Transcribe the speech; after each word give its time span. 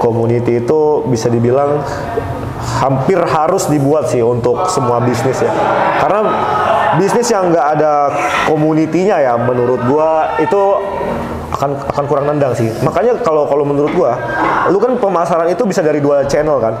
community 0.00 0.62
itu 0.62 1.04
bisa 1.08 1.28
dibilang 1.28 1.82
hampir 2.78 3.18
harus 3.18 3.66
dibuat 3.66 4.08
sih 4.08 4.22
untuk 4.22 4.70
semua 4.70 5.02
bisnis 5.02 5.42
ya. 5.42 5.52
Karena 5.98 6.20
bisnis 6.96 7.28
yang 7.30 7.50
nggak 7.50 7.66
ada 7.78 7.92
community-nya 8.46 9.16
ya 9.18 9.34
menurut 9.38 9.80
gua 9.86 10.38
itu 10.38 10.60
akan 11.52 11.70
akan 11.94 12.04
kurang 12.06 12.26
nendang 12.30 12.54
sih. 12.56 12.70
Makanya 12.82 13.20
kalau 13.22 13.46
kalau 13.46 13.62
menurut 13.66 13.92
gua, 13.94 14.18
lu 14.70 14.78
kan 14.82 14.98
pemasaran 14.98 15.50
itu 15.50 15.62
bisa 15.66 15.82
dari 15.84 16.02
dua 16.02 16.26
channel 16.26 16.58
kan. 16.58 16.74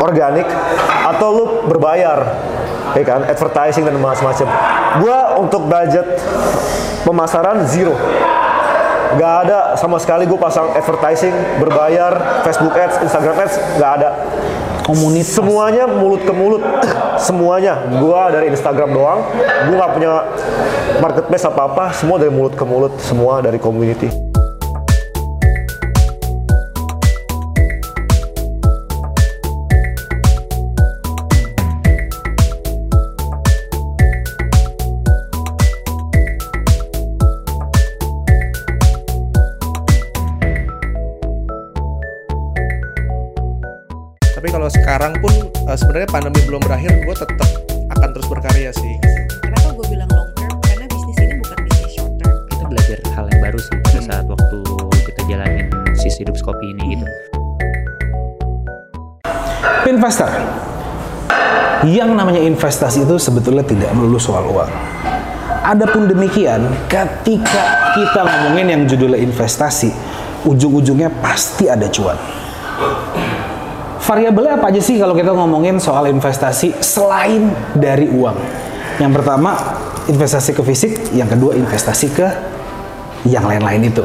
Organik 0.00 0.46
atau 1.08 1.28
lu 1.32 1.44
berbayar. 1.68 2.50
Ya 2.92 3.08
kan, 3.08 3.24
advertising 3.24 3.88
dan 3.88 3.96
macam-macam. 3.96 4.48
Gua 5.00 5.40
untuk 5.40 5.64
budget 5.64 6.04
pemasaran 7.08 7.64
zero 7.64 7.96
nggak 9.16 9.34
ada 9.46 9.58
sama 9.76 9.96
sekali 10.00 10.24
gue 10.24 10.38
pasang 10.40 10.72
advertising 10.72 11.34
berbayar 11.60 12.42
Facebook 12.46 12.74
ads 12.76 12.96
Instagram 13.02 13.36
ads 13.42 13.56
nggak 13.76 13.92
ada. 14.00 14.10
Komunitas. 14.82 15.38
semuanya 15.38 15.86
mulut 15.86 16.26
ke 16.26 16.32
mulut. 16.34 16.62
Semuanya. 17.30 17.86
Gua 18.02 18.34
dari 18.34 18.50
Instagram 18.50 18.90
doang. 18.90 19.22
Gua 19.70 19.74
nggak 19.78 19.92
punya 19.94 20.12
marketplace 20.98 21.46
apa 21.46 21.62
apa 21.70 21.84
semua 21.94 22.18
dari 22.18 22.34
mulut 22.34 22.58
ke 22.58 22.64
mulut. 22.66 22.98
Semua 22.98 23.38
dari 23.38 23.62
community 23.62 24.31
kalau 44.62 44.78
sekarang 44.78 45.12
pun 45.18 45.34
eh, 45.42 45.74
sebenarnya 45.74 46.06
pandemi 46.06 46.38
belum 46.46 46.62
berakhir, 46.62 47.02
gue 47.02 47.16
tetap 47.18 47.50
akan 47.98 48.08
terus 48.14 48.30
berkarya 48.30 48.70
sih. 48.70 48.94
Kenapa 49.42 49.74
gue 49.74 49.86
bilang 49.90 50.06
long 50.06 50.30
term? 50.38 50.54
Karena 50.62 50.86
bisnis 50.86 51.18
ini 51.18 51.34
bukan 51.42 51.58
bisnis 51.66 51.90
short 51.98 52.14
term. 52.22 52.30
kita 52.46 52.64
belajar 52.70 52.98
hal 53.10 53.24
yang 53.26 53.40
baru 53.42 53.58
sih 53.58 53.74
pada 53.82 54.00
saat 54.06 54.26
waktu 54.30 54.58
kita 55.02 55.20
jalanin 55.26 55.66
sisi 55.98 56.22
hidup 56.22 56.38
kopi 56.46 56.78
ini 56.78 56.94
gitu. 56.94 57.06
Investor. 59.90 60.30
Yang 61.82 62.10
namanya 62.14 62.38
investasi 62.46 63.02
itu 63.02 63.18
sebetulnya 63.18 63.66
tidak 63.66 63.90
melulu 63.98 64.22
soal 64.22 64.46
uang. 64.46 64.70
Adapun 65.66 66.06
demikian, 66.06 66.70
ketika 66.86 67.90
kita 67.98 68.22
ngomongin 68.22 68.78
yang 68.78 68.82
judulnya 68.86 69.18
investasi, 69.26 69.90
ujung-ujungnya 70.46 71.10
pasti 71.18 71.66
ada 71.66 71.90
cuan. 71.90 72.41
Variabelnya 74.02 74.58
apa 74.58 74.74
aja 74.74 74.82
sih 74.82 74.98
kalau 74.98 75.14
kita 75.14 75.30
ngomongin 75.30 75.78
soal 75.78 76.10
investasi 76.10 76.74
selain 76.82 77.54
dari 77.78 78.10
uang? 78.10 78.34
Yang 78.98 79.12
pertama, 79.22 79.54
investasi 80.10 80.58
ke 80.58 80.62
fisik, 80.66 80.92
yang 81.14 81.30
kedua 81.30 81.54
investasi 81.54 82.10
ke 82.10 82.26
yang 83.30 83.46
lain-lain 83.46 83.94
itu. 83.94 84.02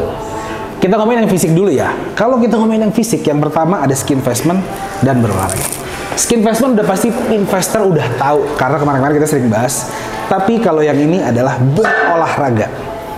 Kita 0.77 1.01
ngomongin 1.01 1.25
yang 1.25 1.31
fisik 1.33 1.49
dulu 1.57 1.73
ya. 1.73 1.89
Kalau 2.13 2.37
kita 2.37 2.61
ngomongin 2.61 2.85
yang 2.85 2.93
fisik, 2.93 3.25
yang 3.25 3.41
pertama 3.41 3.81
ada 3.81 3.97
ski 3.97 4.13
investment 4.13 4.61
dan 5.01 5.17
berolahraga. 5.17 5.65
Ski 6.13 6.45
investment 6.45 6.77
udah 6.77 6.85
pasti 6.85 7.09
investor 7.33 7.81
udah 7.89 8.05
tahu 8.21 8.53
karena 8.53 8.77
kemarin-kemarin 8.77 9.15
kita 9.17 9.29
sering 9.33 9.49
bahas. 9.49 9.89
Tapi 10.29 10.61
kalau 10.61 10.85
yang 10.85 11.01
ini 11.01 11.25
adalah 11.25 11.57
berolahraga. 11.57 12.69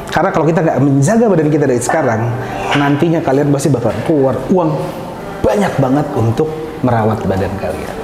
Karena 0.07 0.31
kalau 0.31 0.47
kita 0.47 0.63
nggak 0.63 0.80
menjaga 0.80 1.25
badan 1.27 1.50
kita 1.52 1.66
dari 1.67 1.83
sekarang, 1.83 2.31
nantinya 2.80 3.19
kalian 3.19 3.52
pasti 3.52 3.67
bakal 3.67 3.91
keluar 4.07 4.39
uang 4.47 4.72
banyak 5.44 5.73
banget 5.75 6.07
untuk 6.16 6.69
merawat 6.81 7.23
badan 7.25 7.52
kalian. 7.59 7.95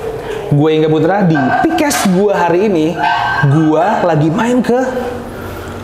Gue 0.46 0.70
Ingga 0.78 0.90
Putra 0.90 1.26
di 1.26 1.36
Pikes 1.36 2.06
gue 2.14 2.32
hari 2.32 2.70
ini, 2.70 2.94
gue 3.50 3.86
lagi 4.06 4.30
main 4.30 4.62
ke 4.62 4.78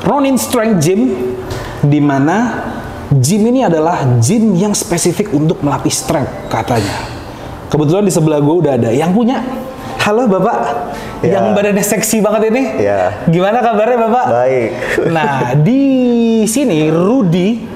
Ronin 0.06 0.38
Strength 0.38 0.78
Gym, 0.82 1.02
di 1.82 1.98
mana 1.98 2.70
gym 3.12 3.42
ini 3.50 3.66
adalah 3.66 4.06
gym 4.22 4.54
yang 4.54 4.72
spesifik 4.72 5.34
untuk 5.34 5.60
melatih 5.66 5.92
strength 5.92 6.30
katanya. 6.48 7.10
Kebetulan 7.68 8.06
di 8.06 8.14
sebelah 8.14 8.40
gue 8.40 8.56
udah 8.56 8.74
ada 8.78 8.90
yang 8.94 9.12
punya. 9.12 9.42
Halo 10.02 10.26
Bapak, 10.26 10.60
Ya. 11.22 11.38
yang 11.38 11.54
badannya 11.54 11.86
seksi 11.86 12.26
banget 12.26 12.50
ini. 12.50 12.82
Ya. 12.82 13.14
Gimana 13.30 13.62
kabarnya 13.62 13.98
Bapak? 14.10 14.26
baik 14.34 14.70
Nah, 15.14 15.54
di 15.54 15.84
sini 16.50 16.90
Rudi 16.90 17.71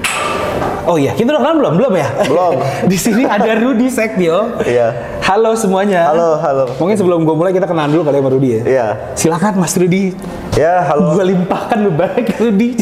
Oh 0.86 0.94
iya, 0.94 1.12
kita 1.18 1.34
udah 1.34 1.42
kenal 1.42 1.54
belum? 1.58 1.74
Belum 1.82 1.92
ya? 1.98 2.08
Belum. 2.30 2.54
di 2.90 2.98
sini 2.98 3.26
ada 3.26 3.58
Rudi 3.58 3.90
Sektio. 3.90 4.62
Iya. 4.62 5.15
Halo 5.26 5.58
semuanya. 5.58 6.06
Halo, 6.06 6.38
halo. 6.38 6.64
Mungkin 6.78 6.94
sebelum 6.94 7.26
gue 7.26 7.34
mulai 7.34 7.50
kita 7.50 7.66
kenalan 7.66 7.90
dulu 7.90 8.06
kali 8.06 8.14
ya 8.14 8.22
sama 8.22 8.30
Rudi 8.30 8.48
ya. 8.48 8.62
Iya. 8.62 8.86
Silakan 9.18 9.58
Mas 9.58 9.74
Rudi. 9.74 10.14
ya 10.54 10.86
halo 10.86 11.18
Gue 11.18 11.34
limpahkan 11.34 11.82
beban 11.82 12.22
ke 12.22 12.46
Rudi. 12.46 12.78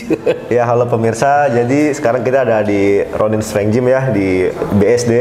Ya 0.52 0.68
halo 0.68 0.84
pemirsa, 0.84 1.48
jadi 1.48 1.96
sekarang 1.96 2.20
kita 2.20 2.44
ada 2.44 2.60
di 2.60 3.00
Ronin 3.16 3.40
Strength 3.40 3.72
Gym 3.72 3.88
ya 3.88 4.12
di 4.12 4.52
BSD. 4.76 5.12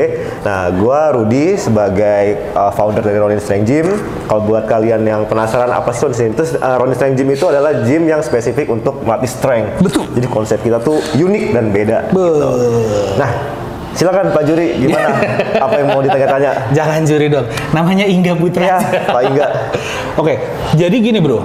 Nah, 0.43 0.67
gua 0.75 1.15
Rudi 1.15 1.55
sebagai 1.55 2.51
uh, 2.59 2.75
founder 2.75 2.99
dari 2.99 3.15
Ronin 3.15 3.39
Strength 3.39 3.65
Gym. 3.71 3.87
Kalau 4.27 4.43
buat 4.43 4.67
kalian 4.67 5.07
yang 5.07 5.23
penasaran 5.23 5.71
apa 5.71 5.95
sih 5.95 6.03
Ronin 6.03 6.15
Strength 6.19 6.35
itu 6.35 6.45
uh, 6.59 6.75
Ronin 6.75 6.95
Strength 6.99 7.15
Gym 7.23 7.29
itu 7.31 7.45
adalah 7.47 7.71
gym 7.87 8.03
yang 8.03 8.19
spesifik 8.19 8.67
untuk 8.67 8.99
melatih 8.99 9.31
strength. 9.31 9.79
Betul. 9.79 10.11
Jadi 10.11 10.27
konsep 10.27 10.59
kita 10.59 10.83
tuh 10.83 10.99
unik 11.15 11.55
dan 11.55 11.71
beda. 11.71 12.11
gitu. 12.11 12.49
Nah, 13.15 13.62
silakan 13.93 14.33
Pak 14.33 14.43
Juri, 14.45 14.77
gimana? 14.77 15.17
apa 15.65 15.75
yang 15.79 15.87
mau 15.93 16.01
ditanya-tanya? 16.01 16.51
Jangan 16.73 17.01
juri 17.05 17.27
dong. 17.29 17.45
Namanya 17.71 18.05
Ingga 18.05 18.33
Putra. 18.37 18.63
Ya, 18.65 18.77
Pak 19.09 19.21
Ingga. 19.29 19.47
Oke, 20.21 20.37
jadi 20.77 20.95
gini 20.97 21.17
bro. 21.21 21.41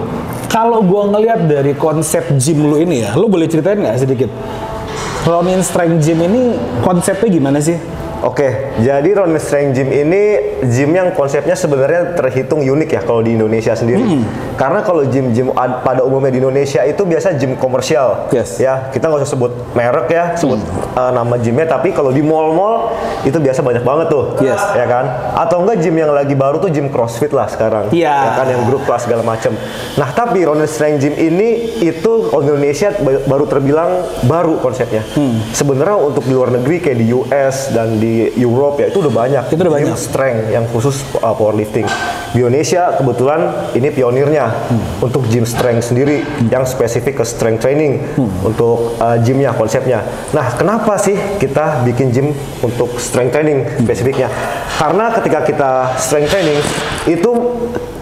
Kalau 0.48 0.80
gua 0.80 1.12
ngelihat 1.12 1.44
dari 1.44 1.76
konsep 1.76 2.24
gym 2.40 2.64
lu 2.64 2.80
ini 2.80 3.04
ya, 3.04 3.12
lu 3.14 3.28
boleh 3.28 3.44
ceritain 3.44 3.76
nggak 3.76 4.00
sedikit? 4.00 4.32
Ronin 5.28 5.60
Strength 5.60 6.00
Gym 6.08 6.24
ini 6.24 6.56
konsepnya 6.80 7.28
gimana 7.28 7.60
sih? 7.60 7.76
Oke, 8.18 8.74
jadi 8.82 9.06
Ronin 9.14 9.38
Strength 9.38 9.72
Gym 9.78 9.88
ini 9.88 10.22
gym 10.66 10.90
yang 10.90 11.14
konsepnya 11.14 11.54
sebenarnya 11.54 12.18
terhitung 12.18 12.66
unik 12.66 12.90
ya 12.90 13.00
kalau 13.06 13.22
di 13.22 13.38
Indonesia 13.38 13.78
sendiri. 13.78 14.02
Karena 14.58 14.82
kalau 14.82 15.06
gym-gym 15.06 15.54
ad- 15.54 15.86
pada 15.86 16.02
umumnya 16.02 16.34
di 16.34 16.42
Indonesia 16.42 16.82
itu 16.82 17.06
biasa 17.06 17.38
gym 17.38 17.54
komersial. 17.54 18.26
Yes. 18.34 18.58
Ya, 18.58 18.90
kita 18.90 19.06
nggak 19.06 19.22
usah 19.22 19.30
sebut 19.38 19.52
merek 19.70 20.10
ya, 20.10 20.34
sebut 20.34 20.58
uh, 20.98 21.14
nama 21.14 21.38
gymnya. 21.38 21.70
Tapi 21.70 21.94
kalau 21.94 22.10
di 22.10 22.18
mall-mall 22.18 22.90
itu 23.22 23.38
biasa 23.38 23.62
banyak 23.62 23.86
banget 23.86 24.10
tuh. 24.10 24.34
Yes. 24.42 24.58
Ya 24.74 24.90
kan? 24.90 25.04
Atau 25.38 25.62
enggak 25.62 25.78
gym 25.78 25.94
yang 25.94 26.10
lagi 26.10 26.34
baru 26.34 26.58
tuh 26.58 26.74
gym 26.74 26.90
CrossFit 26.90 27.30
lah 27.30 27.46
sekarang. 27.46 27.94
Iya. 27.94 28.10
Ya 28.10 28.30
kan 28.34 28.46
yang 28.50 28.66
grup 28.66 28.82
kelas 28.82 29.06
segala 29.06 29.22
macam. 29.22 29.54
Nah, 29.94 30.10
tapi 30.10 30.42
Ronin 30.42 30.66
Strength 30.66 30.98
Gym 31.06 31.14
ini 31.14 31.48
itu 31.86 32.34
kalau 32.34 32.42
di 32.42 32.50
Indonesia 32.50 32.90
ba- 32.98 33.22
baru 33.30 33.44
terbilang 33.46 33.90
baru 34.26 34.58
konsepnya. 34.58 35.06
Hmm. 35.14 35.38
Sebenarnya 35.54 36.02
untuk 36.02 36.26
di 36.26 36.34
luar 36.34 36.50
negeri 36.50 36.82
kayak 36.82 36.98
di 36.98 37.06
US 37.14 37.70
dan 37.70 38.02
di 38.02 38.07
Europe 38.34 38.80
ya 38.80 38.86
itu 38.88 38.98
udah 39.00 39.12
banyak. 39.12 39.42
Itu 39.48 39.60
udah 39.60 39.74
banyak. 39.74 39.96
strength 39.98 40.48
yang 40.48 40.64
khusus 40.68 41.00
uh, 41.18 41.32
powerlifting. 41.32 41.86
Di 42.28 42.38
Indonesia 42.38 42.94
kebetulan 42.94 43.40
ini 43.72 43.88
pionirnya 43.88 44.46
Hmm. 44.68 44.84
untuk 45.00 45.24
gym 45.26 45.42
strength 45.42 45.88
sendiri 45.88 46.20
yang 46.48 46.62
spesifik 46.62 47.20
ke 47.20 47.24
strength 47.24 47.62
training 47.62 48.04
Hmm. 48.14 48.28
untuk 48.44 48.98
uh, 48.98 49.16
gymnya 49.18 49.52
konsepnya. 49.52 50.04
Nah, 50.30 50.52
kenapa 50.54 50.96
sih 50.96 51.16
kita 51.38 51.82
bikin 51.82 52.10
gym 52.10 52.28
untuk 52.60 52.96
strength 52.98 53.32
training 53.32 53.64
Hmm. 53.64 53.84
spesifiknya? 53.84 54.28
Karena 54.76 55.10
ketika 55.10 55.40
kita 55.42 55.70
strength 55.96 56.30
training 56.30 56.58
itu 57.06 57.30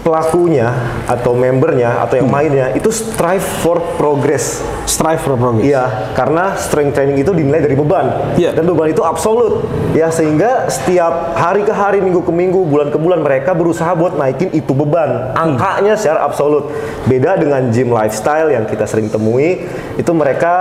pelakunya 0.01 0.71
atau 1.03 1.35
membernya 1.35 1.99
atau 1.99 2.15
Hmm. 2.15 2.21
yang 2.23 2.29
mainnya 2.31 2.65
itu 2.71 2.87
strive 2.87 3.43
for 3.59 3.75
progress. 3.99 4.63
Strive 4.87 5.19
for 5.19 5.35
progress. 5.35 5.67
Iya, 5.67 5.83
karena 6.15 6.55
strength 6.55 6.95
training 6.95 7.19
itu 7.19 7.35
dinilai 7.35 7.59
dari 7.59 7.75
beban. 7.75 8.35
Iya. 8.39 8.55
Dan 8.55 8.63
beban 8.65 8.87
itu 8.87 9.03
absolut. 9.03 9.67
Ya, 9.97 10.13
sehingga 10.13 10.69
setiap 10.69 11.33
hari 11.33 11.65
ke 11.65 11.73
hari, 11.73 12.05
minggu 12.05 12.21
ke 12.21 12.29
minggu, 12.29 12.69
bulan 12.69 12.93
ke 12.93 13.01
bulan 13.01 13.25
mereka 13.25 13.57
berusaha 13.57 13.97
buat 13.97 14.13
naikin 14.13 14.53
itu 14.53 14.69
beban. 14.77 15.33
Angkanya 15.33 15.97
secara 15.97 16.21
absolut. 16.21 16.69
Beda 17.09 17.33
dengan 17.33 17.73
gym 17.73 17.89
lifestyle 17.89 18.53
yang 18.53 18.69
kita 18.69 18.85
sering 18.85 19.09
temui, 19.09 19.65
itu 19.97 20.11
mereka 20.13 20.53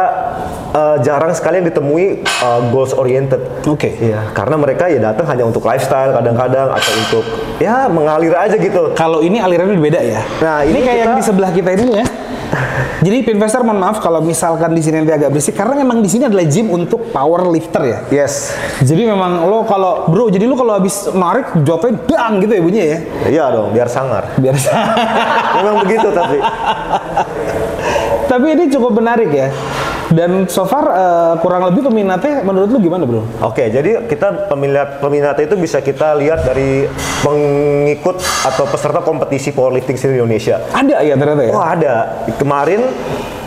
eh, 0.73 0.97
jarang 1.05 1.37
sekali 1.37 1.61
yang 1.61 1.69
ditemui 1.69 2.25
eh, 2.25 2.61
goals 2.73 2.97
oriented. 2.97 3.44
Oke. 3.69 3.93
Iya, 4.00 4.33
karena 4.33 4.56
mereka 4.56 4.88
ya 4.88 5.12
datang 5.12 5.29
hanya 5.29 5.44
untuk 5.44 5.61
lifestyle 5.69 6.17
kadang-kadang 6.17 6.73
atau 6.73 6.93
untuk 6.97 7.25
ya 7.61 7.93
mengalir 7.93 8.32
aja 8.32 8.56
gitu. 8.56 8.97
Kalau 8.97 9.21
ini 9.21 9.37
alirannya 9.37 9.77
beda 9.77 10.00
ya. 10.00 10.25
Nah, 10.41 10.65
ini, 10.65 10.81
ini 10.81 10.81
kayak 10.81 10.97
yang 10.97 11.09
kita- 11.12 11.21
di 11.21 11.25
sebelah 11.29 11.50
kita 11.53 11.71
ini 11.77 11.93
ya. 12.00 12.06
Jadi 13.04 13.28
investor 13.28 13.62
mohon 13.62 13.78
maaf 13.78 14.00
kalau 14.00 14.25
misalkan 14.25 14.72
di 14.72 14.82
sini 14.82 15.04
nanti 15.04 15.14
agak 15.14 15.31
berisik 15.31 15.54
karena 15.54 15.78
memang 15.78 16.00
di 16.02 16.08
sini 16.10 16.26
adalah 16.26 16.48
gym 16.48 16.72
untuk 16.72 17.12
power 17.12 17.46
lifter 17.52 17.82
ya. 17.84 17.98
Yes. 18.08 18.56
Jadi 18.82 19.06
memang 19.06 19.46
lo 19.46 19.62
kalau 19.69 20.08
bro, 20.10 20.26
jadi 20.32 20.48
lo 20.48 20.56
kalau 20.56 20.81
habis 20.81 21.06
narik 21.12 21.54
jatuhnya 21.62 22.02
dang 22.08 22.43
gitu 22.43 22.52
ya 22.56 22.62
bunyinya 22.64 22.88
ya. 22.88 22.98
Iya 23.31 23.44
dong, 23.52 23.69
biar 23.76 23.88
sangar. 23.93 24.32
Biasa. 24.40 24.70
Memang 25.60 25.76
begitu 25.87 26.08
tapi. 26.10 26.38
Tapi 28.26 28.46
ini 28.58 28.64
cukup 28.75 28.93
menarik 28.98 29.31
ya. 29.31 29.48
Dan 30.06 30.47
so 30.47 30.62
far 30.62 30.87
eh, 30.87 31.35
kurang 31.43 31.67
lebih 31.67 31.91
peminatnya 31.91 32.47
menurut 32.47 32.70
lu 32.70 32.79
gimana 32.79 33.03
bro? 33.03 33.26
Oke, 33.43 33.67
jadi 33.67 34.06
kita 34.06 34.47
peminat 34.47 35.03
peminatnya 35.03 35.50
itu 35.50 35.56
bisa 35.58 35.82
kita 35.82 36.14
lihat 36.14 36.47
dari 36.47 36.87
pengikut 37.26 38.23
atau 38.47 38.64
peserta 38.70 39.03
kompetisi 39.03 39.50
powerlifting 39.50 39.99
di 39.99 40.17
Indonesia. 40.23 40.62
Ada 40.70 41.03
ya 41.03 41.14
ternyata 41.19 41.43
ya? 41.43 41.53
Oh 41.53 41.64
ada. 41.64 41.94
Kemarin 42.38 42.87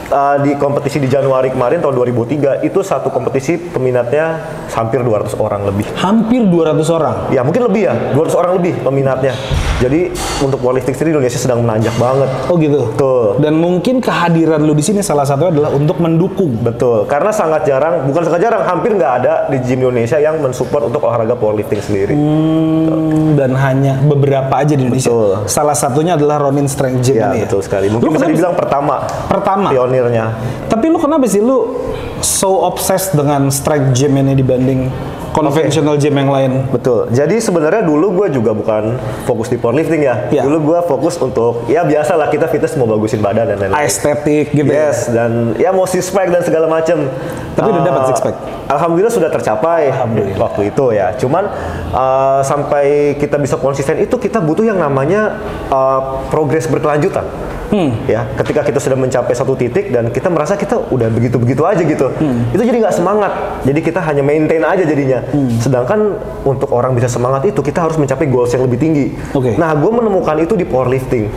uh, 0.10 0.38
di 0.42 0.54
kompetisi 0.58 0.98
di 1.00 1.08
Januari 1.08 1.50
kemarin 1.50 1.80
tahun 1.80 1.96
2003 1.96 2.66
itu 2.66 2.80
satu 2.82 3.10
kompetisi 3.10 3.58
peminatnya 3.58 4.42
hampir 4.74 5.02
200 5.02 5.34
orang 5.40 5.62
lebih. 5.66 5.86
Hampir 5.98 6.42
200 6.46 6.84
orang. 6.90 7.16
Ya 7.34 7.42
mungkin 7.42 7.66
lebih 7.66 7.90
ya, 7.90 7.94
200 8.14 8.40
orang 8.40 8.52
lebih 8.62 8.74
peminatnya. 8.82 9.34
Jadi 9.80 10.12
untuk 10.44 10.60
powerlifting 10.60 10.92
di 10.92 11.12
Indonesia 11.16 11.40
sedang 11.40 11.64
menanjak 11.64 11.96
banget. 11.96 12.30
Oh 12.52 12.60
gitu. 12.60 12.92
Betul. 12.92 13.40
Dan 13.40 13.56
mungkin 13.58 14.04
kehadiran 14.04 14.60
lu 14.60 14.76
di 14.76 14.84
sini 14.84 15.00
salah 15.00 15.24
satunya 15.24 15.56
adalah 15.56 15.72
untuk 15.72 15.98
mendukung. 16.04 16.60
Betul, 16.60 17.08
karena 17.08 17.32
sangat 17.32 17.64
jarang, 17.64 18.04
bukan 18.10 18.28
sangat 18.28 18.42
jarang, 18.44 18.62
hampir 18.68 18.92
nggak 18.98 19.14
ada 19.24 19.34
di 19.48 19.58
gym 19.64 19.80
Indonesia 19.88 20.20
yang 20.20 20.36
mensupport 20.44 20.92
untuk 20.92 21.00
olahraga 21.08 21.40
powerlifting 21.40 21.80
sendiri. 21.80 22.14
Hmm, 22.14 23.40
dan 23.40 23.56
hanya 23.56 23.96
beberapa 24.04 24.52
aja 24.60 24.76
di 24.76 24.84
Indonesia. 24.84 25.08
Betul. 25.08 25.48
Salah 25.48 25.78
satunya 25.78 26.20
adalah 26.20 26.44
Ronin 26.44 26.68
Strength 26.68 27.00
Gym 27.08 27.16
Ya, 27.16 27.32
ini 27.32 27.44
ya. 27.44 27.46
betul 27.48 27.62
sekali. 27.64 27.88
Lu 27.88 28.00
Mungkin 28.00 28.12
bisa 28.12 28.28
kenapa 28.28 28.36
dibilang 28.36 28.56
pertama, 28.56 28.96
Pertama. 29.30 29.68
Pionirnya. 30.00 30.32
Tapi 30.72 30.88
lu 30.88 30.96
kenapa 30.96 31.28
sih 31.28 31.44
lu 31.44 31.76
so 32.24 32.64
obsessed 32.64 33.12
dengan 33.12 33.52
strength 33.52 33.92
gym 33.92 34.16
ini 34.16 34.34
dibanding 34.40 34.88
conventional 35.32 35.96
gym 35.96 36.14
yang 36.14 36.28
lain? 36.28 36.52
Betul. 36.68 37.08
Jadi 37.10 37.38
sebenarnya 37.38 37.82
dulu 37.82 38.12
gue 38.16 38.28
juga 38.32 38.52
bukan 38.52 38.96
fokus 39.24 39.48
di 39.48 39.56
powerlifting 39.56 40.02
ya. 40.02 40.28
Iya. 40.28 40.44
Dulu 40.44 40.58
gue 40.66 40.80
fokus 40.84 41.16
untuk 41.18 41.66
ya 41.66 41.82
biasa 41.82 42.14
lah 42.14 42.28
kita 42.28 42.46
fitness 42.46 42.74
mau 42.74 42.86
bagusin 42.86 43.20
badan 43.20 43.48
dan 43.48 43.58
lain-lain. 43.60 43.80
Estetik 43.82 44.52
gitu 44.52 44.68
ya. 44.68 44.90
Yes, 44.90 45.08
dan 45.08 45.54
ya 45.56 45.70
mau 45.70 45.86
six 45.86 46.08
pack 46.08 46.30
dan 46.30 46.42
segala 46.42 46.66
macam. 46.66 47.06
Tapi 47.54 47.68
udah 47.68 47.80
Eh, 47.80 47.86
dapat 47.86 48.04
six 48.08 48.18
pack? 48.20 48.36
Alhamdulillah 48.70 49.10
sudah 49.10 49.30
tercapai 49.30 49.90
Alhamdulillah. 49.90 50.38
waktu 50.40 50.62
itu 50.70 50.86
ya. 50.92 51.08
Cuman 51.16 51.44
eh, 51.90 52.40
sampai 52.42 52.86
kita 53.16 53.36
bisa 53.36 53.56
konsisten 53.56 53.98
itu 53.98 54.16
kita 54.16 54.40
butuh 54.40 54.64
yang 54.64 54.78
namanya 54.78 55.38
eh, 55.68 56.00
progres 56.30 56.66
berkelanjutan. 56.66 57.26
Hmm. 57.70 57.94
Ya, 58.10 58.26
ketika 58.34 58.66
kita 58.66 58.82
sudah 58.82 58.98
mencapai 58.98 59.30
satu 59.30 59.54
titik 59.54 59.94
dan 59.94 60.10
kita 60.10 60.26
merasa 60.26 60.58
kita 60.58 60.90
udah 60.90 61.06
begitu-begitu 61.06 61.62
aja 61.62 61.78
gitu, 61.80 62.10
Hmm. 62.18 62.50
itu 62.50 62.66
jadi 62.66 62.82
nggak 62.82 62.98
semangat. 62.98 63.30
Jadi 63.62 63.80
kita 63.86 64.02
hanya 64.02 64.26
maintain 64.26 64.66
aja 64.66 64.82
jadinya. 64.82 65.19
Hmm. 65.28 65.60
Sedangkan 65.60 66.00
untuk 66.48 66.72
orang 66.72 66.96
bisa 66.96 67.12
semangat 67.12 67.48
itu 67.48 67.60
kita 67.60 67.84
harus 67.84 68.00
mencapai 68.00 68.28
goals 68.32 68.52
yang 68.56 68.64
lebih 68.64 68.80
tinggi. 68.80 69.06
Oke. 69.36 69.60
Nah, 69.60 69.76
gue 69.76 69.92
menemukan 69.92 70.38
itu 70.40 70.56
di 70.56 70.64
powerlifting. 70.64 71.28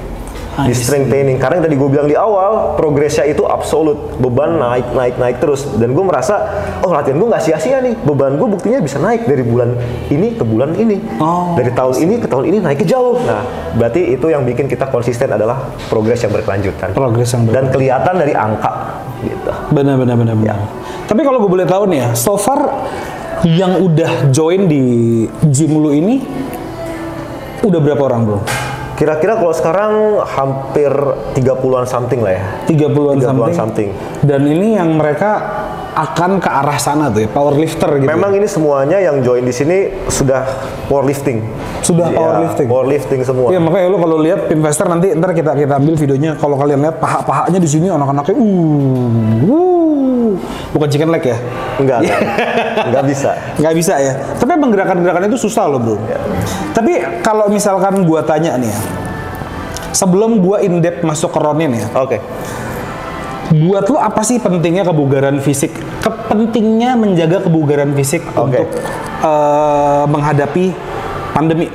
I 0.53 0.69
di 0.69 0.75
strength 0.77 1.09
training. 1.09 1.41
Karena 1.41 1.61
yang 1.61 1.65
tadi 1.65 1.77
gue 1.81 1.89
bilang 1.89 2.09
di 2.09 2.17
awal 2.17 2.77
progresnya 2.77 3.25
itu 3.25 3.49
absolut 3.49 4.21
beban 4.21 4.61
naik 4.61 4.93
naik 4.93 5.15
naik 5.17 5.37
terus. 5.41 5.65
Dan 5.81 5.97
gue 5.97 6.05
merasa 6.05 6.45
oh 6.85 6.93
latihan 6.93 7.17
gue 7.17 7.29
nggak 7.33 7.41
sia-sia 7.41 7.81
nih. 7.81 7.97
Beban 8.05 8.37
gue 8.37 8.49
buktinya 8.53 8.85
bisa 8.85 9.01
naik 9.01 9.25
dari 9.25 9.41
bulan 9.41 9.73
ini 10.13 10.37
ke 10.37 10.45
bulan 10.45 10.77
ini. 10.77 11.01
Oh. 11.23 11.57
dari 11.57 11.73
tahun 11.73 11.95
ini 12.05 12.15
ke 12.21 12.29
tahun 12.29 12.45
ini 12.53 12.57
naik 12.61 12.85
ke 12.85 12.87
jauh. 12.87 13.17
Nah 13.25 13.49
berarti 13.81 14.13
itu 14.13 14.27
yang 14.29 14.45
bikin 14.45 14.69
kita 14.69 14.93
konsisten 14.93 15.33
adalah 15.33 15.73
progres 15.89 16.21
yang 16.21 16.33
berkelanjutan. 16.37 16.93
Progres 16.93 17.33
yang 17.33 17.49
dan 17.49 17.73
kelihatan 17.73 18.15
dari 18.21 18.37
angka 18.37 19.01
gitu. 19.25 19.51
Benar 19.73 19.97
benar 19.97 20.17
benar 20.21 20.37
benar. 20.37 20.59
Tapi 21.09 21.21
kalau 21.25 21.41
gue 21.41 21.51
boleh 21.51 21.65
tahu 21.65 21.89
nih 21.89 21.99
ya, 22.05 22.09
so 22.13 22.37
far 22.37 22.61
yang 23.47 23.83
udah 23.83 24.31
join 24.31 24.71
di 24.71 24.83
gym 25.51 25.75
lu 25.79 25.91
ini 25.91 26.23
udah 27.63 27.81
berapa 27.83 28.03
orang 28.03 28.23
bro? 28.27 28.41
kira-kira 29.03 29.35
kalau 29.35 29.51
sekarang 29.51 29.93
hampir 30.23 30.93
30-an 31.35 31.91
something 31.91 32.23
lah 32.23 32.39
ya 32.39 32.45
30-an 32.71 33.19
30-an 33.19 33.25
something. 33.27 33.55
something. 33.59 33.91
Dan 34.23 34.47
ini 34.47 34.79
yang 34.79 34.95
mereka 34.95 35.43
akan 35.93 36.39
ke 36.41 36.47
arah 36.47 36.79
sana 36.79 37.11
tuh 37.11 37.27
ya, 37.27 37.29
powerlifter 37.29 38.01
gitu. 38.01 38.09
Memang 38.09 38.33
ini 38.33 38.47
semuanya 38.47 39.03
yang 39.03 39.21
join 39.21 39.43
di 39.43 39.51
sini 39.51 40.07
sudah 40.07 40.47
powerlifting. 40.87 41.43
Sudah 41.83 42.15
Ya, 42.15 42.17
powerlifting? 42.17 42.67
Powerlifting 42.71 43.21
semua. 43.27 43.51
Iya 43.51 43.59
makanya 43.59 43.87
lu 43.91 43.99
kalau 43.99 44.17
lihat 44.23 44.49
investor 44.55 44.87
nanti 44.87 45.11
ntar 45.19 45.35
kita 45.35 45.59
kita 45.59 45.83
ambil 45.83 45.99
videonya 45.99 46.39
kalau 46.39 46.55
kalian 46.55 46.81
lihat 46.87 46.97
paha-pahanya 47.03 47.59
di 47.59 47.69
sini 47.69 47.91
anak-anaknya 47.91 48.35
uh, 48.39 49.51
uh 49.51 49.82
bukan 50.73 50.89
chicken 50.89 51.11
leg 51.11 51.25
ya 51.25 51.39
Enggak, 51.81 52.05
enggak. 52.05 52.21
enggak 52.89 53.05
bisa. 53.09 53.31
nggak 53.59 53.75
bisa 53.75 53.95
ya 53.99 54.13
tapi 54.37 54.51
emang 54.55 54.71
gerakan-gerakan 54.71 55.29
itu 55.29 55.39
susah 55.41 55.67
loh 55.69 55.81
bro 55.81 55.97
tapi 56.77 57.01
kalau 57.25 57.49
misalkan 57.49 58.05
gua 58.05 58.21
tanya 58.23 58.57
nih 58.61 58.69
ya 58.69 58.79
sebelum 59.93 60.41
gua 60.41 60.61
in 60.65 60.81
depth 60.81 61.05
masuk 61.05 61.33
ke 61.33 61.39
Ronin 61.41 61.73
ya 61.77 61.87
Oke. 61.97 62.19
buat 63.53 63.85
lu 63.85 64.01
apa 64.01 64.25
sih 64.25 64.41
pentingnya 64.41 64.89
kebugaran 64.89 65.37
fisik 65.45 65.77
kepentingnya 66.01 66.97
menjaga 66.97 67.45
kebugaran 67.45 67.93
fisik 67.93 68.25
Oke. 68.33 68.65
untuk 68.65 68.69
eh, 69.21 70.05
menghadapi 70.09 70.73
pandemi 71.33 71.69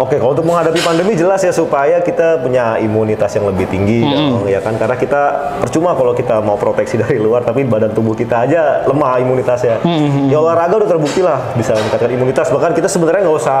Oke, 0.00 0.16
kalau 0.16 0.32
untuk 0.32 0.48
menghadapi 0.48 0.80
pandemi 0.80 1.12
jelas 1.12 1.44
ya 1.44 1.52
supaya 1.52 2.00
kita 2.00 2.40
punya 2.40 2.80
imunitas 2.80 3.28
yang 3.36 3.44
lebih 3.44 3.68
tinggi 3.68 4.00
dong, 4.08 4.48
ya 4.48 4.64
kan 4.64 4.80
karena 4.80 4.96
kita 4.96 5.22
percuma 5.60 5.92
kalau 5.92 6.16
kita 6.16 6.40
mau 6.40 6.56
proteksi 6.56 6.96
dari 7.02 7.20
luar 7.20 7.44
tapi 7.44 7.60
badan 7.68 7.92
tubuh 7.92 8.16
kita 8.16 8.48
aja 8.48 8.88
lemah 8.88 9.20
imunitasnya. 9.20 9.84
Ya 10.32 10.40
olahraga 10.40 10.80
udah 10.80 10.88
terbukti 10.88 11.20
lah 11.20 11.52
bisa 11.52 11.76
meningkatkan 11.76 12.08
imunitas 12.08 12.48
bahkan 12.48 12.72
kita 12.72 12.88
sebenarnya 12.88 13.28
nggak 13.28 13.36
usah 13.36 13.60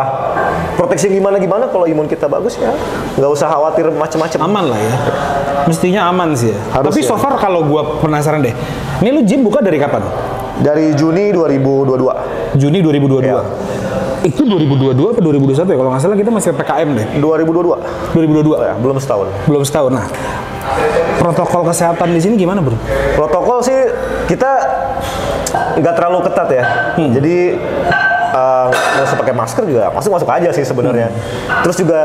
proteksi 0.80 1.12
gimana 1.12 1.36
gimana 1.36 1.68
kalau 1.68 1.84
imun 1.84 2.08
kita 2.08 2.26
bagus 2.26 2.56
ya 2.56 2.72
nggak 3.20 3.30
usah 3.32 3.46
khawatir 3.52 3.92
macam-macam. 3.92 4.38
aman 4.42 4.64
lah 4.72 4.80
ya 4.80 4.94
mestinya 5.68 6.08
aman 6.08 6.34
sih 6.34 6.50
ya 6.50 6.58
Harus 6.74 6.90
tapi 6.96 7.00
ya. 7.04 7.08
so 7.12 7.16
far 7.20 7.36
kalau 7.38 7.62
gua 7.62 8.00
penasaran 8.00 8.42
deh 8.42 8.54
ini 9.04 9.10
lu 9.12 9.20
gym 9.22 9.44
buka 9.44 9.60
dari 9.60 9.76
kapan 9.76 10.02
Dari 10.62 10.94
Juni 10.94 11.32
2022. 11.34 12.60
Juni 12.60 12.78
2022 12.84 13.24
Iya. 13.24 13.40
Itu 14.22 14.42
2022 14.46 15.12
apa 15.12 15.20
2021 15.20 15.72
ya 15.72 15.76
kalau 15.78 15.90
nggak 15.90 16.02
salah 16.02 16.16
kita 16.18 16.30
masih 16.30 16.50
PKM 16.54 16.88
deh 16.94 17.06
2022. 17.18 18.14
2022 18.14 18.62
Ya, 18.62 18.74
belum 18.78 18.96
setahun. 19.02 19.28
belum 19.50 19.62
setahun 19.66 19.92
nah 19.92 20.06
protokol 21.18 21.66
kesehatan 21.68 22.08
di 22.14 22.20
sini 22.22 22.34
gimana 22.38 22.62
bro 22.62 22.78
Protokol 23.18 23.60
sih 23.62 23.78
kita 24.30 24.50
nggak 25.52 25.94
terlalu 25.96 26.18
ketat 26.24 26.48
ya. 26.48 26.64
Jadi 26.96 27.36
eh, 28.32 28.66
nggak 28.72 29.04
usah 29.04 29.18
pakai 29.18 29.34
masker 29.34 29.64
juga 29.64 29.82
masuk 29.90 30.10
masuk 30.10 30.28
aja 30.28 30.50
sih 30.50 30.64
sebenarnya. 30.64 31.08
Terus 31.62 31.76
juga 31.76 32.00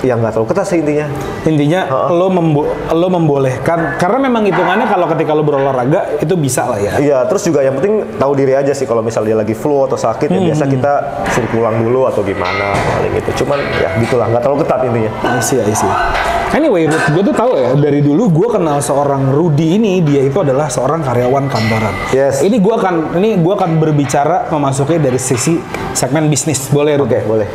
ya 0.00 0.12
nggak 0.12 0.28
terlalu 0.30 0.48
ketat 0.52 0.66
sih 0.66 0.78
intinya. 0.78 1.06
intinya 1.42 1.80
Heeh. 1.82 2.08
lo 2.12 2.28
membo- 2.28 2.68
lo 2.92 3.08
membolehkan 3.08 3.96
karena 3.96 4.18
memang 4.20 4.44
hitungannya 4.44 4.84
kalau 4.84 5.06
ketika 5.08 5.32
lo 5.32 5.40
berolahraga 5.40 6.18
itu 6.18 6.34
bisa 6.34 6.66
lah 6.66 6.76
ya 6.76 6.92
Iya, 6.98 7.18
terus 7.24 7.42
juga 7.42 7.62
yang 7.62 7.74
penting 7.74 8.02
tahu 8.14 8.34
diri 8.34 8.52
aja 8.52 8.70
sih 8.70 8.84
kalau 8.84 9.00
misalnya 9.00 9.32
dia 9.32 9.38
lagi 9.40 9.54
flu 9.54 9.82
atau 9.82 9.96
sakit 9.96 10.28
ya 10.28 10.40
biasa 10.42 10.64
kita 10.66 10.92
suruh 11.30 11.48
pulang 11.48 11.80
dulu 11.80 12.04
atau 12.04 12.20
gimana 12.20 12.74
paling 12.76 13.14
gitu. 13.14 13.42
Cuman 13.42 13.58
ya 13.78 13.88
gitulah, 13.96 14.26
nggak 14.28 14.42
terlalu 14.42 14.58
ketat 14.62 14.80
intinya. 14.84 15.10
I 15.24 15.40
see, 15.40 15.58
I 15.58 15.72
see. 15.72 15.90
Anyway, 16.46 16.86
gue 16.86 17.22
tuh 17.22 17.34
tahu 17.34 17.52
ya 17.52 17.74
dari 17.74 18.00
dulu 18.00 18.30
gue 18.32 18.48
kenal 18.48 18.78
seorang 18.78 19.28
Rudy 19.28 19.76
ini 19.76 19.98
dia 20.00 20.22
itu 20.22 20.38
adalah 20.38 20.70
seorang 20.70 21.02
karyawan 21.02 21.50
kantoran. 21.50 21.94
Yes. 22.10 22.38
Ini 22.40 22.62
gue 22.62 22.70
akan 22.72 22.94
ini 23.18 23.34
gua 23.38 23.58
akan 23.58 23.76
berbicara 23.76 24.46
memasuki 24.48 24.96
dari 24.96 25.15
sisi 25.16 25.58
segmen 25.92 26.28
bisnis, 26.28 26.68
boleh? 26.70 26.96
Oke, 27.00 27.20
boleh. 27.24 27.48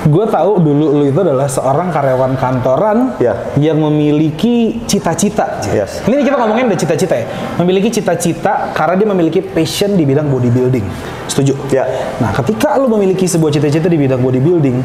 Gue 0.00 0.24
tahu 0.24 0.64
dulu 0.64 0.96
lu 0.96 1.04
itu 1.12 1.20
adalah 1.20 1.44
seorang 1.44 1.92
karyawan 1.92 2.32
kantoran 2.40 3.20
Ya. 3.20 3.52
yang 3.60 3.76
memiliki 3.76 4.80
cita-cita. 4.88 5.60
Yes. 5.68 6.00
Ini 6.08 6.24
kita 6.24 6.40
ngomongin 6.40 6.72
udah 6.72 6.80
cita-cita 6.80 7.20
ya. 7.20 7.28
Memiliki 7.60 7.92
cita-cita 7.92 8.72
karena 8.72 8.96
dia 8.96 9.04
memiliki 9.04 9.44
passion 9.44 10.00
di 10.00 10.08
bidang 10.08 10.32
bodybuilding. 10.32 10.88
Setuju? 11.28 11.52
Ya. 11.68 11.84
Nah, 12.16 12.32
ketika 12.32 12.80
lu 12.80 12.88
memiliki 12.88 13.28
sebuah 13.28 13.52
cita-cita 13.52 13.92
di 13.92 14.00
bidang 14.00 14.24
bodybuilding, 14.24 14.80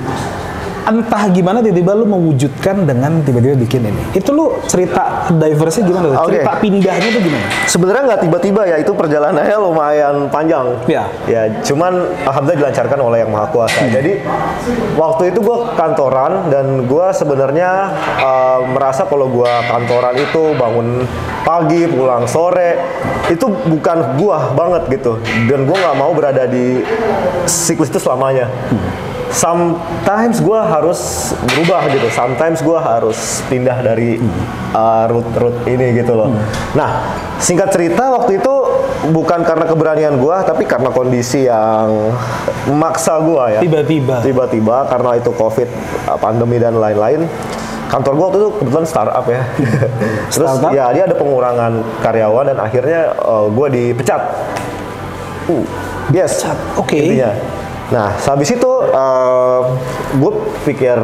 entah 0.85 1.23
gimana 1.33 1.59
tiba-tiba 1.61 1.97
lu 1.97 2.05
mewujudkan 2.05 2.85
dengan 2.85 3.21
tiba-tiba 3.25 3.57
bikin 3.57 3.89
ini. 3.89 4.03
Itu 4.13 4.31
lu 4.31 4.61
cerita 4.69 5.29
diversnya 5.33 5.83
gimana? 5.85 6.05
tuh? 6.13 6.29
Oke. 6.29 6.39
Cerita 6.39 6.53
pindahnya 6.61 7.09
tuh 7.09 7.21
gimana? 7.21 7.45
Sebenarnya 7.65 8.03
nggak 8.13 8.21
tiba-tiba 8.29 8.61
ya, 8.69 8.75
itu 8.77 8.91
perjalanannya 8.93 9.57
lumayan 9.57 10.15
panjang. 10.29 10.77
Ya. 10.85 11.09
Ya, 11.25 11.49
cuman 11.65 12.05
alhamdulillah 12.25 12.69
dilancarkan 12.69 12.99
oleh 13.01 13.17
yang 13.25 13.31
maha 13.33 13.47
kuasa. 13.49 13.81
Jadi 13.89 14.21
waktu 14.95 15.33
itu 15.33 15.39
gue 15.41 15.57
kantoran 15.73 16.53
dan 16.53 16.85
gue 16.85 17.07
sebenarnya 17.13 17.69
eh, 18.21 18.59
merasa 18.69 19.09
kalau 19.09 19.29
gue 19.29 19.51
kantoran 19.69 20.15
itu 20.15 20.43
bangun 20.55 21.03
pagi 21.45 21.85
pulang 21.89 22.25
sore 22.25 22.77
itu 23.29 23.45
bukan 23.69 24.17
gua 24.21 24.53
banget 24.53 24.99
gitu. 24.99 25.17
Dan 25.49 25.65
gue 25.65 25.77
nggak 25.77 25.97
mau 25.97 26.11
berada 26.13 26.45
di 26.45 26.81
siklus 27.49 27.89
itu 27.89 28.01
selamanya. 28.01 28.49
Sometimes 29.33 30.37
gue 30.41 30.59
harus 30.59 31.31
berubah 31.45 31.89
gitu. 31.89 32.07
Sometimes 32.13 32.61
gue 32.61 32.77
harus 32.77 33.41
pindah 33.49 33.81
dari 33.81 34.21
uh, 34.73 35.05
route-route 35.09 35.65
ini 35.69 35.97
gitu 35.97 36.13
loh. 36.13 36.29
Nah, 36.77 37.17
singkat 37.41 37.73
cerita 37.73 38.13
waktu 38.13 38.37
itu 38.37 38.53
bukan 39.09 39.41
karena 39.45 39.65
keberanian 39.65 40.15
gue, 40.17 40.37
tapi 40.45 40.63
karena 40.65 40.89
kondisi 40.89 41.49
yang 41.49 42.13
memaksa 42.69 43.21
gue 43.21 43.43
ya. 43.57 43.61
Tiba-tiba. 43.61 44.21
Tiba-tiba 44.21 44.85
karena 44.89 45.11
itu 45.17 45.31
COVID, 45.33 45.69
uh, 46.09 46.17
pandemi 46.21 46.57
dan 46.61 46.77
lain-lain. 46.77 47.27
kantor 47.85 48.17
gua 48.17 48.25
waktu 48.27 48.39
itu 48.41 48.49
kebetulan 48.59 48.87
startup 48.89 49.25
ya. 49.29 49.41
Terus 50.33 50.49
Startup? 50.57 50.73
ya 50.73 50.89
dia 50.89 51.05
ada 51.05 51.15
pengurangan 51.15 51.85
karyawan 52.01 52.49
dan 52.51 52.57
akhirnya 52.57 53.13
uh, 53.21 53.45
gua 53.47 53.69
dipecat. 53.69 54.21
Uh, 55.45 55.61
yes. 56.09 56.49
Oke. 56.75 56.97
Intinya. 56.97 57.31
Nah, 57.93 58.09
habis 58.17 58.49
itu 58.49 58.64
gue 60.15 60.31
pikir 60.65 60.97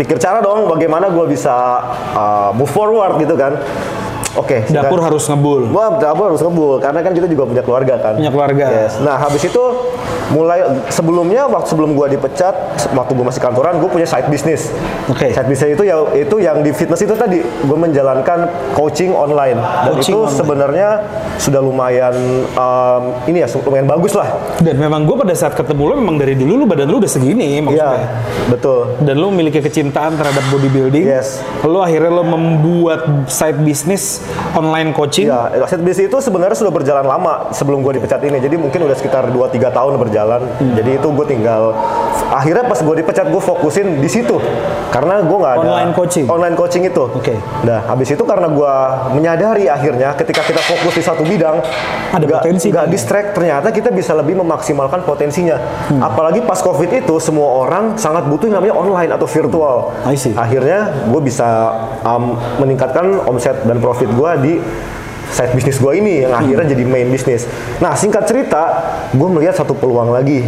pikir 0.00 0.16
cara 0.18 0.40
dong 0.40 0.66
bagaimana 0.68 1.12
gue 1.12 1.24
bisa 1.30 1.54
uh, 2.14 2.50
move 2.56 2.70
forward 2.70 3.20
gitu 3.20 3.34
kan. 3.36 3.56
Oke. 4.34 4.66
Dapur 4.66 4.98
singkat- 4.98 5.06
harus 5.08 5.24
ngebul. 5.26 5.62
Wah, 5.70 5.88
dapur 5.96 6.24
harus 6.28 6.40
ngebul 6.40 6.78
karena 6.78 7.00
kan 7.00 7.12
kita 7.12 7.26
juga 7.26 7.44
punya 7.44 7.62
keluarga 7.62 7.94
kan. 7.96 8.12
Punya 8.14 8.30
keluarga. 8.30 8.66
Yes. 8.66 8.98
Nah, 8.98 9.16
habis 9.16 9.42
itu 9.42 9.62
mulai 10.26 10.60
sebelumnya 10.88 11.46
waktu 11.46 11.68
sebelum 11.68 11.92
gua 11.92 12.08
dipecat, 12.08 12.54
waktu 12.90 13.12
gua 13.12 13.26
masih 13.28 13.38
kantoran, 13.38 13.76
gue 13.76 13.86
punya 13.86 14.04
side 14.04 14.26
business. 14.26 14.72
Oke. 15.06 15.30
Side 15.30 15.46
business 15.46 15.70
itu 15.72 15.84
ya 15.84 16.00
itu 16.10 16.36
yang 16.38 16.60
di 16.60 16.72
fitness 16.72 16.98
itu 16.98 17.12
tadi 17.12 17.38
gue 17.44 17.78
menjalankan 17.78 18.48
coaching 18.72 19.12
online 19.12 19.60
dan 19.60 19.92
Coaching 19.92 20.10
itu 20.10 20.18
online. 20.18 20.34
sebenarnya 20.34 20.88
sudah 21.36 21.60
lumayan 21.60 22.14
um, 22.50 23.02
ini 23.26 23.38
ya 23.38 23.48
lumayan 23.54 23.84
bagus 23.86 24.16
lah. 24.16 24.32
Dan 24.58 24.80
memang 24.80 25.04
gue 25.04 25.14
pada 25.14 25.34
saat 25.34 25.52
ketemu 25.52 25.82
lo 25.84 25.94
memang 25.94 26.16
dari 26.16 26.34
dulu 26.34 26.56
lu 26.56 26.64
badan 26.64 26.88
lu 26.88 26.98
udah 26.98 27.10
segini 27.10 27.54
Iya, 27.54 27.62
maksudnya. 27.62 28.08
betul. 28.48 28.96
Dan 28.98 29.14
lu 29.14 29.28
memiliki 29.28 29.60
kecintaan 29.60 30.16
terhadap 30.16 30.40
bodybuilding. 30.48 31.04
Yes. 31.04 31.44
Lo 31.62 31.78
akhirnya 31.78 32.10
lo 32.10 32.24
membuat 32.24 33.28
side 33.28 33.60
business 33.60 34.23
online 34.54 34.90
coaching. 34.92 35.28
Iya, 35.28 35.66
side 35.66 35.82
business 35.82 36.08
itu 36.08 36.18
sebenarnya 36.20 36.56
sudah 36.56 36.72
berjalan 36.72 37.04
lama 37.04 37.50
sebelum 37.50 37.80
gue 37.80 37.98
dipecat 37.98 38.20
ini. 38.24 38.38
Jadi 38.38 38.56
mungkin 38.56 38.84
udah 38.84 38.96
sekitar 38.96 39.28
2-3 39.30 39.70
tahun 39.70 39.96
berjalan. 39.98 40.40
Jadi 40.74 40.90
itu 40.96 41.08
gue 41.08 41.26
tinggal 41.26 41.72
akhirnya 42.30 42.64
pas 42.66 42.78
gue 42.78 42.94
dipecat 42.98 43.26
gue 43.30 43.42
fokusin 43.42 44.02
di 44.02 44.10
situ 44.10 44.38
karena 44.90 45.22
gue 45.22 45.38
nggak 45.38 45.54
ada 45.58 45.68
Online 45.74 45.92
coaching? 45.94 46.24
Online 46.26 46.54
coaching 46.54 46.82
itu. 46.86 47.04
Oke. 47.10 47.34
Nah, 47.66 47.82
habis 47.86 48.10
itu 48.10 48.22
karena 48.22 48.46
gue 48.46 48.72
menyadari 49.14 49.66
akhirnya 49.66 50.14
ketika 50.14 50.42
kita 50.42 50.62
fokus 50.62 50.94
di 50.94 51.02
satu 51.02 51.22
bidang 51.26 51.58
Ada 52.14 52.22
nggak- 52.22 52.42
potensi 52.42 52.66
nggak 52.70 52.86
kan? 52.86 52.92
distract 52.92 53.28
ternyata 53.34 53.68
kita 53.74 53.90
bisa 53.90 54.14
lebih 54.14 54.38
memaksimalkan 54.38 55.02
potensinya. 55.02 55.58
Hmm. 55.90 55.98
Apalagi 55.98 56.46
pas 56.46 56.62
covid 56.62 56.90
itu 56.90 57.14
semua 57.18 57.66
orang 57.66 57.98
sangat 57.98 58.26
butuh 58.30 58.46
yang 58.46 58.62
namanya 58.62 58.74
online 58.78 59.10
atau 59.10 59.26
virtual. 59.26 59.90
I 60.06 60.14
see. 60.14 60.30
Akhirnya 60.34 60.94
gue 61.10 61.20
bisa 61.22 61.46
um, 62.06 62.38
meningkatkan 62.62 63.18
omset 63.26 63.66
dan 63.66 63.82
profit 63.82 64.10
gue 64.14 64.30
di 64.40 64.54
side 65.24 65.50
bisnis 65.50 65.82
gue 65.82 65.92
ini 65.98 66.22
yang 66.22 66.30
akhirnya 66.30 66.66
jadi 66.70 66.84
main 66.86 67.10
bisnis. 67.10 67.50
Nah 67.82 67.98
singkat 67.98 68.22
cerita, 68.24 68.62
gue 69.10 69.28
melihat 69.28 69.58
satu 69.58 69.74
peluang 69.74 70.14
lagi 70.14 70.46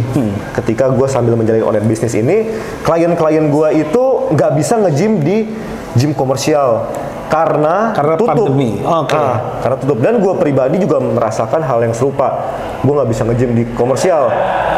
ketika 0.55 0.87
gue 0.87 1.07
sambil 1.07 1.35
menjalani 1.35 1.65
online 1.65 1.87
bisnis 1.87 2.15
ini, 2.15 2.47
klien-klien 2.87 3.51
gue 3.51 3.69
itu 3.77 4.03
nggak 4.31 4.51
bisa 4.55 4.79
nge-gym 4.79 5.19
di 5.19 5.51
gym 5.93 6.15
komersial 6.15 6.87
karena, 7.27 7.91
Karena 7.91 8.15
tutup. 8.15 8.47
pandemi. 8.47 8.79
Oke. 8.79 9.11
Ah, 9.11 9.59
karena 9.59 9.75
tutup 9.75 9.99
dan 9.99 10.23
gue 10.23 10.33
pribadi 10.39 10.79
juga 10.79 11.03
merasakan 11.03 11.59
hal 11.59 11.83
yang 11.83 11.91
serupa. 11.91 12.55
Gue 12.79 12.95
nggak 12.95 13.09
bisa 13.11 13.27
nge-gym 13.27 13.51
di 13.51 13.63
komersial. 13.75 14.31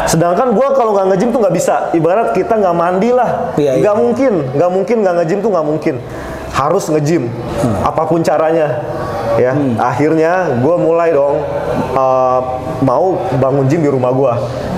Sedangkan 0.10 0.58
gue 0.58 0.68
kalau 0.74 0.98
nggak 0.98 1.14
nge-gym 1.14 1.30
tuh 1.30 1.46
nggak 1.46 1.54
bisa. 1.54 1.94
Ibarat 1.94 2.34
kita 2.34 2.58
nggak 2.58 2.74
mandi 2.74 3.14
lah, 3.14 3.54
Iya, 3.54 3.78
nggak 3.78 3.94
iya. 3.94 4.02
mungkin, 4.02 4.34
nggak 4.58 4.72
mungkin 4.74 4.96
nggak 5.06 5.16
nge-gym 5.22 5.40
tuh 5.46 5.52
nggak 5.54 5.68
mungkin. 5.70 5.96
Harus 6.50 6.90
nge-gym, 6.90 7.30
apa 7.82 8.04
pun 8.04 8.20
caranya. 8.20 8.84
Ya, 9.40 9.56
akhirnya 9.80 10.60
gue 10.60 10.76
mulai 10.76 11.16
dong 11.16 11.40
uh, 11.96 12.40
mau 12.84 13.16
bangun 13.40 13.72
gym 13.72 13.80
di 13.80 13.88
rumah 13.88 14.12
gue. 14.12 14.34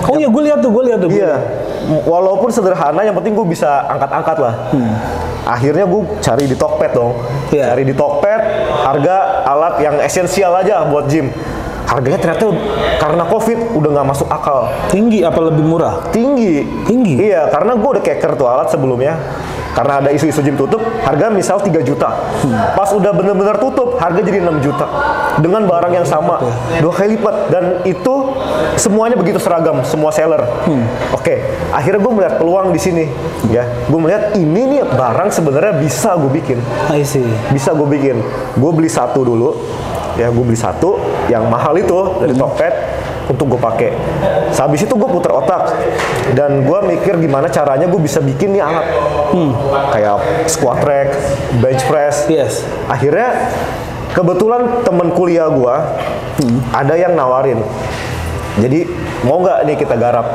Oh 0.05 0.15
iya 0.21 0.29
gue 0.29 0.41
lihat 0.45 0.61
tuh, 0.61 0.69
gue 0.69 0.83
lihat 0.85 1.01
tuh. 1.01 1.09
Iya, 1.09 1.41
walaupun 2.05 2.53
sederhana, 2.53 3.01
yang 3.01 3.17
penting 3.17 3.33
gue 3.33 3.47
bisa 3.47 3.89
angkat-angkat 3.89 4.37
lah. 4.37 4.53
Akhirnya 5.41 5.89
gue 5.89 6.01
cari 6.21 6.45
di 6.45 6.53
Tokped 6.53 6.93
dong, 6.93 7.17
Iya. 7.49 7.73
cari 7.73 7.83
di 7.89 7.95
Tokped, 7.97 8.41
harga 8.85 9.15
alat 9.49 9.81
yang 9.81 9.95
esensial 9.97 10.53
aja 10.53 10.85
buat 10.85 11.09
gym. 11.09 11.33
Harganya 11.89 12.21
ternyata 12.21 12.53
karena 13.01 13.23
COVID 13.25 13.75
udah 13.75 13.89
nggak 13.97 14.07
masuk 14.13 14.27
akal, 14.29 14.69
Tinggi 14.93 15.25
apa 15.25 15.41
lebih 15.41 15.65
murah? 15.65 16.05
tinggi. 16.13 16.63
Tinggi? 16.85 17.17
Iya, 17.17 17.49
karena 17.49 17.73
gue 17.73 17.89
udah 17.97 18.03
keker 18.05 18.37
tuh 18.37 18.45
alat 18.45 18.69
sebelumnya. 18.69 19.17
Karena 19.71 20.03
ada 20.03 20.09
isu-isu 20.11 20.43
gym 20.43 20.59
tutup, 20.59 20.83
harga 21.03 21.31
misal 21.31 21.57
3 21.63 21.79
juta. 21.83 22.11
Pas 22.75 22.89
udah 22.91 23.15
bener-bener 23.15 23.55
tutup, 23.55 23.95
harga 23.97 24.19
jadi 24.19 24.43
6 24.43 24.59
juta. 24.59 24.87
Dengan 25.39 25.63
barang 25.63 25.93
yang 25.95 26.07
sama, 26.07 26.43
dua 26.83 26.91
kali 26.91 27.15
lipat. 27.15 27.35
Dan 27.47 27.63
itu 27.87 28.35
semuanya 28.75 29.15
begitu 29.15 29.39
seragam, 29.39 29.79
semua 29.87 30.11
seller. 30.11 30.43
Oke, 31.15 31.39
akhirnya 31.71 31.99
gue 32.03 32.13
melihat 32.13 32.35
peluang 32.35 32.75
di 32.75 32.81
sini. 32.83 33.05
Ya, 33.47 33.63
gue 33.87 33.99
melihat 33.99 34.35
ini 34.35 34.77
nih 34.77 34.81
barang 34.83 35.31
sebenarnya 35.31 35.79
bisa 35.79 36.19
gue 36.19 36.31
bikin. 36.31 36.59
I 36.91 37.07
see. 37.07 37.25
Bisa 37.55 37.71
gue 37.71 37.87
bikin. 37.87 38.19
Gue 38.59 38.71
beli 38.75 38.91
satu 38.91 39.23
dulu. 39.23 39.55
Ya, 40.19 40.27
gue 40.27 40.43
beli 40.43 40.59
satu 40.59 40.99
yang 41.31 41.47
mahal 41.47 41.79
itu 41.79 41.95
dari 42.19 42.35
Tokped 42.35 42.75
untuk 43.31 43.55
gue 43.55 43.61
pakai. 43.61 43.89
Habis 44.51 44.85
itu 44.85 44.93
gue 44.93 45.09
puter 45.09 45.31
otak 45.31 45.73
dan 46.35 46.61
gue 46.61 46.79
mikir 46.85 47.17
gimana 47.17 47.47
caranya 47.47 47.87
gue 47.87 47.97
bisa 47.97 48.19
bikin 48.19 48.53
nih 48.53 48.61
alat 48.61 48.87
kayak 49.89 50.15
squat 50.45 50.83
rack, 50.83 51.09
bench 51.57 51.81
press. 51.87 52.27
Yes. 52.27 52.61
Akhirnya 52.85 53.49
kebetulan 54.11 54.83
temen 54.83 55.09
kuliah 55.11 55.47
gue 55.47 55.75
ada 56.69 56.93
yang 56.93 57.15
nawarin. 57.15 57.63
Jadi 58.59 58.83
mau 59.23 59.39
nggak 59.39 59.63
nih 59.63 59.75
kita 59.79 59.95
garap? 59.95 60.27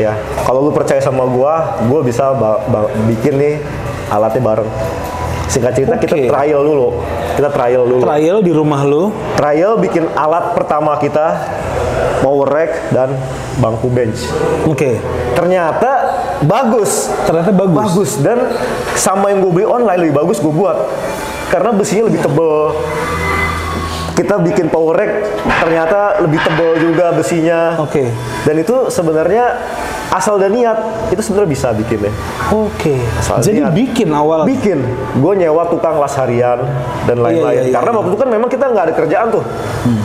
Ya, 0.00 0.16
kalau 0.42 0.64
lu 0.64 0.72
percaya 0.72 0.98
sama 0.98 1.28
gue, 1.28 1.54
gue 1.92 2.00
bisa 2.02 2.32
ba- 2.32 2.64
ba- 2.64 2.88
bikin 3.06 3.36
nih 3.36 3.54
alatnya 4.08 4.40
bareng. 4.40 4.70
Singkat 5.46 5.72
cerita 5.76 5.94
kita 5.94 6.16
Oke. 6.16 6.26
trial 6.26 6.62
dulu. 6.64 6.88
Kita 7.36 7.52
trial 7.52 7.84
dulu. 7.86 8.02
Trial 8.02 8.42
di 8.42 8.50
rumah 8.50 8.82
lu. 8.82 9.12
Trial 9.36 9.78
bikin 9.78 10.08
alat 10.16 10.56
pertama 10.56 10.96
kita 10.98 11.38
power 12.20 12.48
rack 12.48 12.92
dan 12.92 13.16
bangku 13.60 13.88
bench. 13.90 14.28
Oke. 14.68 15.00
Ternyata 15.34 15.90
bagus. 16.44 17.12
Ternyata 17.24 17.50
bagus. 17.52 17.82
Bagus 17.92 18.10
dan 18.20 18.38
sama 18.96 19.32
yang 19.32 19.44
gue 19.44 19.52
beli 19.52 19.66
online 19.68 20.08
lebih 20.08 20.16
bagus 20.24 20.38
gue 20.40 20.52
buat. 20.52 20.88
Karena 21.52 21.70
besinya 21.72 22.08
lebih 22.10 22.20
tebel. 22.24 22.74
Kita 24.16 24.40
bikin 24.40 24.72
power 24.72 24.96
rack 24.96 25.12
ternyata 25.60 26.24
lebih 26.24 26.40
tebel 26.40 26.80
juga 26.80 27.12
besinya. 27.12 27.76
Oke. 27.76 28.08
Dan 28.48 28.64
itu 28.64 28.88
sebenarnya 28.88 29.60
asal 30.08 30.40
dan 30.40 30.56
niat 30.56 30.78
itu 31.12 31.20
sebenarnya 31.20 31.50
bisa 31.52 31.68
bikin 31.76 32.08
ya. 32.08 32.12
Oke. 32.48 32.96
Asal 33.20 33.44
Jadi 33.44 33.60
niat. 33.60 33.76
bikin 33.76 34.08
awal. 34.16 34.48
Bikin. 34.48 34.80
Gue 35.20 35.36
nyewa 35.36 35.68
tukang 35.68 36.00
las 36.00 36.16
harian 36.16 36.64
dan 37.04 37.20
lain-lain. 37.20 37.60
Iya, 37.60 37.68
iya, 37.68 37.70
iya, 37.70 37.74
Karena 37.76 37.90
iya. 37.92 37.98
waktu 38.00 38.08
itu 38.08 38.18
kan 38.24 38.28
memang 38.32 38.48
kita 38.48 38.64
nggak 38.72 38.84
ada 38.88 38.94
kerjaan 38.96 39.26
tuh. 39.28 39.44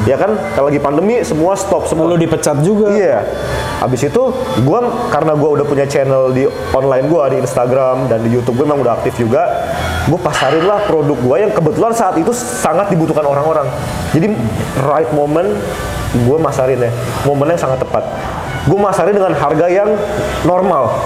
Ya 0.04 0.20
kan, 0.20 0.36
kalau 0.54 0.68
lagi 0.68 0.82
pandemi 0.84 1.16
semua 1.24 1.56
stop 1.56 1.88
semua. 1.88 2.12
Lu 2.12 2.20
dipecat 2.20 2.60
juga. 2.60 2.92
Iya. 2.92 3.24
Habis 3.80 4.12
itu 4.12 4.24
gue 4.62 4.80
karena 5.10 5.34
gue 5.40 5.50
udah 5.56 5.66
punya 5.66 5.88
channel 5.88 6.36
di 6.36 6.44
online 6.76 7.08
gue 7.08 7.24
di 7.32 7.38
Instagram 7.48 8.12
dan 8.12 8.20
di 8.22 8.30
YouTube 8.30 8.60
gue 8.60 8.68
memang 8.68 8.84
udah 8.84 9.00
aktif 9.00 9.16
juga. 9.16 9.48
Gue 10.10 10.18
pasarin 10.18 10.66
lah 10.66 10.82
produk 10.90 11.14
gue 11.14 11.38
yang 11.38 11.52
kebetulan 11.54 11.94
saat 11.94 12.18
itu 12.18 12.34
sangat 12.34 12.90
dibutuhkan 12.90 13.22
orang-orang. 13.22 13.70
Jadi 14.16 14.34
right 14.82 15.10
moment 15.14 15.54
gue 16.12 16.38
masarin 16.42 16.82
ya, 16.82 16.92
momennya 17.24 17.58
sangat 17.60 17.86
tepat. 17.86 18.04
Gue 18.66 18.80
masarin 18.82 19.14
dengan 19.14 19.34
harga 19.38 19.66
yang 19.70 19.90
normal, 20.46 20.98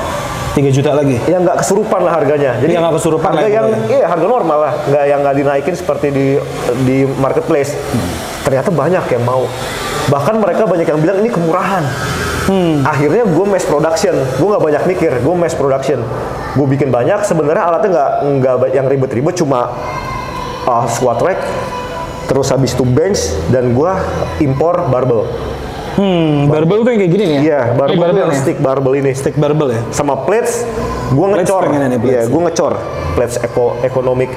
3 0.56 0.72
juta 0.72 0.96
lagi. 0.96 1.20
yang 1.28 1.44
nggak 1.44 1.60
kesurupan 1.64 2.08
lah 2.08 2.20
harganya. 2.20 2.56
Jadi 2.60 2.72
Yang 2.72 2.84
nggak 2.88 2.96
kesurupan 3.04 3.32
harga 3.36 3.48
yang 3.52 3.68
itu 3.68 4.00
iya 4.00 4.08
harga 4.08 4.28
normal 4.28 4.58
lah, 4.64 4.74
nggak 4.88 5.04
yang 5.12 5.20
nggak 5.24 5.36
dinaikin 5.44 5.75
seperti 5.75 6.08
di 6.16 6.25
di 6.88 6.98
marketplace. 7.20 7.75
Ternyata 8.48 8.72
banyak 8.72 9.04
yang 9.12 9.24
mau. 9.28 9.44
Bahkan 10.06 10.36
mereka 10.38 10.64
banyak 10.70 10.88
yang 10.88 11.00
bilang 11.02 11.18
ini 11.20 11.30
kemurahan. 11.34 11.84
Akhirnya 12.86 13.25
gue 13.25 13.46
mass 13.50 13.66
production, 13.66 14.14
gue 14.14 14.48
nggak 14.48 14.64
banyak 14.64 14.84
mikir, 14.86 15.12
gue 15.18 15.36
mass 15.36 15.58
production. 15.58 16.06
Gue 16.56 16.68
bikin 16.72 16.88
banyak, 16.88 17.28
sebenarnya 17.28 17.64
alatnya 17.68 17.90
nggak 17.92 18.12
nggak 18.40 18.56
yang 18.72 18.88
ribet-ribet, 18.88 19.36
cuma 19.36 19.76
uh, 20.64 20.86
squat 20.88 21.20
rack, 21.20 21.44
terus 22.32 22.48
habis 22.50 22.72
itu 22.72 22.88
bench 22.88 23.36
dan 23.52 23.76
gue 23.76 23.92
impor 24.40 24.88
barbell. 24.88 25.28
Hmm, 25.96 26.52
barbel 26.52 26.84
tuh 26.84 26.92
yang 26.92 27.00
kayak 27.00 27.14
gini 27.14 27.24
nih 27.24 27.36
ya? 27.36 27.42
Iya, 27.42 27.62
barbell, 27.74 28.12
tuh 28.12 28.22
yang 28.22 28.34
ya? 28.34 28.38
stick 28.38 28.58
barbell 28.60 28.94
ini. 28.94 29.12
Stick 29.12 29.36
barbel 29.36 29.68
ya? 29.72 29.82
sama 29.90 30.14
plates 30.22 30.68
gue 31.06 31.22
Plates 31.22 31.46
ngecor 31.46 31.64
iya 32.02 32.25
gue 32.25 32.42
ngecor 32.42 32.74
plates 33.14 33.38
eko 33.38 33.78
ekonomik 33.80 34.28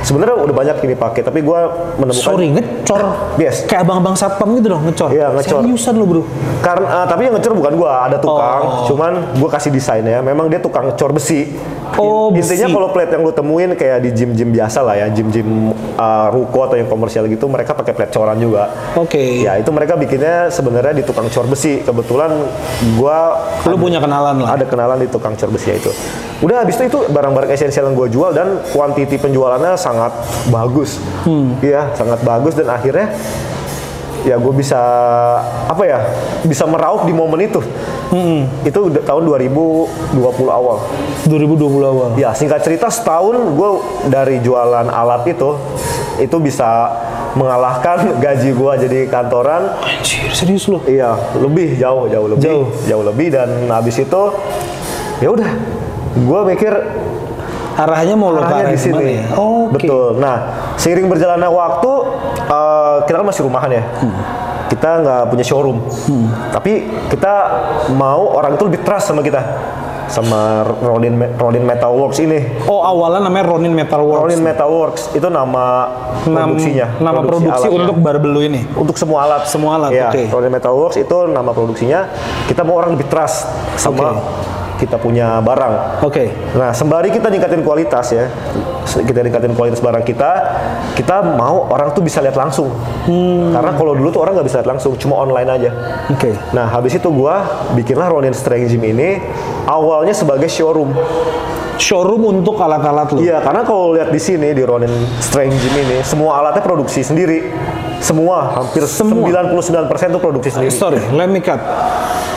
sebenarnya 0.00 0.36
udah 0.36 0.54
banyak 0.54 0.76
ini 0.82 0.94
pakai 0.94 1.20
tapi 1.20 1.40
gue 1.40 1.60
menemukan 1.96 2.32
Sorry, 2.32 2.48
ngecor. 2.50 3.00
Yes. 3.36 3.64
Kayak 3.64 3.84
abang-abang 3.84 4.12
satpam 4.12 4.52
gitu 4.52 4.68
dong, 4.68 4.84
ngecor. 4.84 5.08
Iya, 5.08 5.32
ngecor. 5.32 5.60
Seriusan 5.60 5.94
lu, 5.94 6.04
Bro. 6.04 6.22
karena 6.60 6.86
ah, 6.86 7.06
tapi 7.06 7.24
yang 7.24 7.36
ngecor 7.36 7.52
bukan 7.54 7.72
gue 7.74 7.90
ada 7.90 8.16
tukang 8.18 8.60
Oh. 8.64 8.88
cuman 8.88 9.12
gue 9.36 9.48
kasih 9.48 9.70
desainnya 9.70 10.18
memang 10.20 10.48
dia 10.48 10.58
tukang 10.58 10.88
ngecor 10.88 11.12
besi 11.12 11.52
Oh, 11.94 12.32
In- 12.32 12.40
besi. 12.40 12.56
intinya 12.56 12.74
kalau 12.74 12.88
plate 12.90 13.12
yang 13.12 13.22
lu 13.22 13.30
temuin 13.30 13.70
kayak 13.72 14.02
di 14.02 14.10
gym-gym 14.10 14.50
biasa 14.50 14.82
lah 14.82 14.96
ya 14.96 15.06
gym-gym 15.06 15.70
uh, 15.94 16.26
ruko 16.28 16.64
atau 16.64 16.74
yang 16.74 16.88
komersial 16.88 17.28
gitu 17.28 17.46
mereka 17.46 17.70
pakai 17.70 17.92
plate 17.92 18.10
coran 18.10 18.34
juga 18.36 18.72
Oke. 18.96 19.44
Ya 19.44 19.56
itu 19.56 19.70
mereka 19.70 19.94
bikinnya 19.94 20.48
sebenarnya 20.48 20.90
di 20.92 21.03
di 21.04 21.12
tukang 21.12 21.28
cor 21.28 21.44
besi. 21.44 21.84
Kebetulan 21.84 22.32
gua 22.96 23.36
Lu 23.68 23.76
punya 23.76 24.00
kenalan 24.00 24.40
lah. 24.40 24.56
ada 24.56 24.64
kenalan 24.64 24.96
di 25.04 25.08
tukang 25.12 25.36
cor 25.36 25.52
besi 25.52 25.76
itu. 25.76 25.92
Udah 26.40 26.64
habis 26.64 26.80
itu 26.80 26.88
itu 26.94 27.00
barang-barang 27.12 27.50
esensial 27.52 27.90
yang 27.90 27.96
gue 27.96 28.08
jual 28.12 28.30
dan 28.36 28.60
kuantiti 28.72 29.20
penjualannya 29.20 29.76
sangat 29.76 30.12
bagus. 30.48 31.00
Iya, 31.64 31.92
sangat 31.96 32.20
bagus 32.22 32.56
dan 32.56 32.68
akhirnya 32.72 33.12
ya 34.24 34.40
gue 34.40 34.52
bisa 34.56 34.80
apa 35.68 35.82
ya 35.84 35.98
bisa 36.42 36.64
meraup 36.64 37.04
di 37.04 37.12
momen 37.12 37.40
itu. 37.44 37.60
Itu 38.64 38.88
udah 38.88 39.02
tahun 39.04 39.22
2020 39.28 40.16
awal. 40.48 40.80
2020 41.28 41.60
awal. 41.84 42.08
Ya 42.16 42.32
singkat 42.32 42.64
cerita 42.64 42.88
setahun 42.88 43.36
gue 43.54 43.70
dari 44.08 44.40
jualan 44.40 44.88
alat 44.88 45.28
itu 45.28 45.56
itu 46.18 46.36
bisa 46.38 46.94
mengalahkan 47.34 48.10
gaji 48.24 48.54
gue 48.54 48.72
jadi 48.86 48.98
kantoran 49.10 49.74
Anjir, 49.82 50.30
serius 50.30 50.70
lu? 50.70 50.78
Iya, 50.86 51.18
lebih 51.34 51.74
jauh, 51.74 52.06
jauh 52.06 52.30
lebih, 52.30 52.46
Jauh. 52.46 52.66
jauh, 52.86 53.02
lebih 53.02 53.34
dan 53.34 53.66
habis 53.66 53.98
itu 53.98 54.22
ya 55.18 55.28
udah, 55.34 55.50
gue 56.14 56.40
mikir 56.54 56.72
Arahnya 57.74 58.14
mau 58.14 58.30
lo 58.30 58.38
arahnya 58.38 58.70
arah 58.70 58.74
di 58.74 58.78
sini. 58.78 59.18
ya? 59.18 59.34
Oh, 59.34 59.66
oke. 59.66 59.82
Betul. 59.82 60.22
Nah, 60.22 60.46
seiring 60.78 61.10
berjalannya 61.10 61.50
waktu, 61.50 61.92
kan 62.46 62.73
masih 63.24 63.42
rumahan 63.42 63.72
ya. 63.72 63.82
Hmm. 63.98 64.14
Kita 64.64 65.00
nggak 65.00 65.22
punya 65.28 65.44
showroom, 65.44 65.78
tapi 66.50 66.88
kita 67.06 67.34
mau 67.94 68.32
orang 68.32 68.56
itu 68.56 68.64
lebih 68.64 68.80
trust 68.82 69.12
sama 69.12 69.20
kita, 69.20 69.38
sama 70.08 70.64
Rodin 70.80 71.14
Rodin 71.36 71.62
Metal 71.62 71.92
Works 71.92 72.18
ini. 72.18 72.64
Oh, 72.64 72.80
awalnya 72.80 73.28
namanya 73.28 73.54
Ronin 73.54 73.70
Metal 73.70 74.00
Works. 74.00 74.24
Rodin 74.24 74.40
Metal 74.42 74.66
Works 74.66 75.02
itu 75.12 75.28
nama 75.28 75.64
Nam- 76.26 76.56
produksinya. 76.56 76.86
Nama 76.96 77.20
produksi, 77.22 77.68
alatnya. 77.68 77.76
untuk 77.76 77.96
barbel 78.00 78.30
lu 78.32 78.40
ini. 78.40 78.60
untuk 78.74 78.96
semua 78.96 79.28
alat 79.28 79.46
Semua 79.46 79.76
alat, 79.78 79.92
ya 79.92 80.08
oke. 80.10 80.22
Rodin 80.32 80.50
Metal 80.50 80.74
Works 80.74 80.96
itu 80.96 81.16
nama 81.28 81.50
produksinya 81.52 82.00
kita 82.48 82.64
mau 82.64 82.74
orang 82.80 82.96
lebih 82.96 83.06
trust 83.06 83.44
sama 83.76 84.16
kita 84.84 85.00
punya 85.00 85.40
barang 85.40 86.04
Oke. 86.04 86.30
nah 86.54 86.76
sembari 86.76 87.08
kita 87.08 87.32
ningkatin 87.32 87.64
kualitas 87.64 88.12
ya 88.12 88.28
kita 88.84 89.24
ningkatin 89.24 89.56
kualitas 89.56 89.80
barang 89.80 90.04
kita 90.04 90.30
kita 90.94 91.24
mau 91.34 91.66
orang 91.72 91.96
tuh 91.96 92.04
bisa 92.04 92.20
lihat 92.20 92.36
langsung 92.36 92.68
Hmm. 93.04 93.52
karena 93.52 93.76
kalau 93.76 93.92
dulu 93.92 94.08
tuh 94.08 94.20
orang 94.24 94.40
nggak 94.40 94.48
bisa 94.48 94.56
lihat 94.60 94.70
langsung 94.76 94.96
cuma 94.96 95.20
online 95.20 95.48
aja 95.48 95.70
Oke. 96.08 96.32
nah 96.56 96.68
habis 96.68 96.96
itu 96.96 97.08
gua 97.08 97.44
bikinlah 97.76 98.08
Ronin 98.08 98.32
Strength 98.32 98.72
Gym 98.72 98.84
ini 98.84 99.20
awalnya 99.68 100.12
sebagai 100.12 100.48
showroom 100.48 100.92
Showroom 101.74 102.22
untuk 102.38 102.54
alat-alat 102.54 103.10
lu. 103.10 103.18
Iya, 103.18 103.42
karena 103.42 103.66
kalau 103.66 103.98
lihat 103.98 104.14
di 104.14 104.20
sini 104.22 104.54
di 104.54 104.62
Ronin 104.62 104.94
Strength 105.18 105.58
Gym 105.58 105.74
ini, 105.82 105.98
semua 106.06 106.38
alatnya 106.38 106.62
produksi 106.62 107.02
sendiri. 107.02 107.50
Semua, 108.04 108.52
hampir 108.60 108.84
Semua? 108.84 109.32
99% 109.32 110.12
itu 110.12 110.20
produksi 110.20 110.52
sendiri. 110.52 110.76
Sorry, 110.76 111.00
let 111.16 111.24
me 111.24 111.40
cut. 111.40 111.56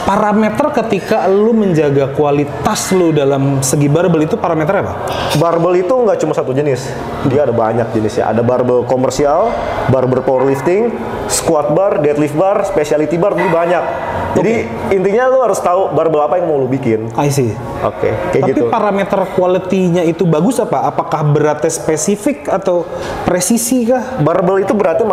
Parameter 0.08 0.72
ketika 0.72 1.28
lu 1.28 1.52
menjaga 1.52 2.16
kualitas 2.16 2.96
lu 2.96 3.12
dalam 3.12 3.60
segi 3.60 3.92
barbel 3.92 4.24
itu 4.24 4.40
parameter 4.40 4.80
apa? 4.80 5.04
Barbel 5.36 5.84
itu 5.84 5.92
nggak 5.92 6.24
cuma 6.24 6.32
satu 6.32 6.56
jenis, 6.56 6.88
dia 7.28 7.44
ada 7.44 7.52
banyak 7.52 7.92
jenisnya. 7.92 8.32
Ada 8.32 8.40
barbel 8.40 8.88
komersial, 8.88 9.52
barbel 9.92 10.24
powerlifting, 10.24 10.96
squat 11.28 11.76
bar, 11.76 12.00
deadlift 12.00 12.40
bar, 12.40 12.64
specialty 12.64 13.20
bar, 13.20 13.36
itu 13.36 13.52
banyak. 13.52 13.84
Jadi 14.40 14.54
intinya 14.96 15.28
lu 15.28 15.44
harus 15.44 15.60
tahu 15.60 15.92
barbel 15.92 16.24
apa 16.24 16.40
yang 16.40 16.48
mau 16.48 16.56
lu 16.56 16.72
bikin. 16.72 17.12
I 17.20 17.28
see. 17.28 17.52
Oke, 17.84 18.14
kayak 18.32 18.44
Tapi 18.48 18.52
gitu. 18.56 18.72
parameter 18.72 19.20
quality-nya 19.36 20.08
itu 20.08 20.24
bagus 20.24 20.62
apa? 20.64 20.88
Apakah 20.88 21.26
beratnya 21.28 21.68
spesifik 21.68 22.48
atau 22.48 22.88
presisi 23.28 23.84
kah? 23.84 24.24
Barbel 24.24 24.64
itu 24.64 24.72
beratnya 24.72 25.04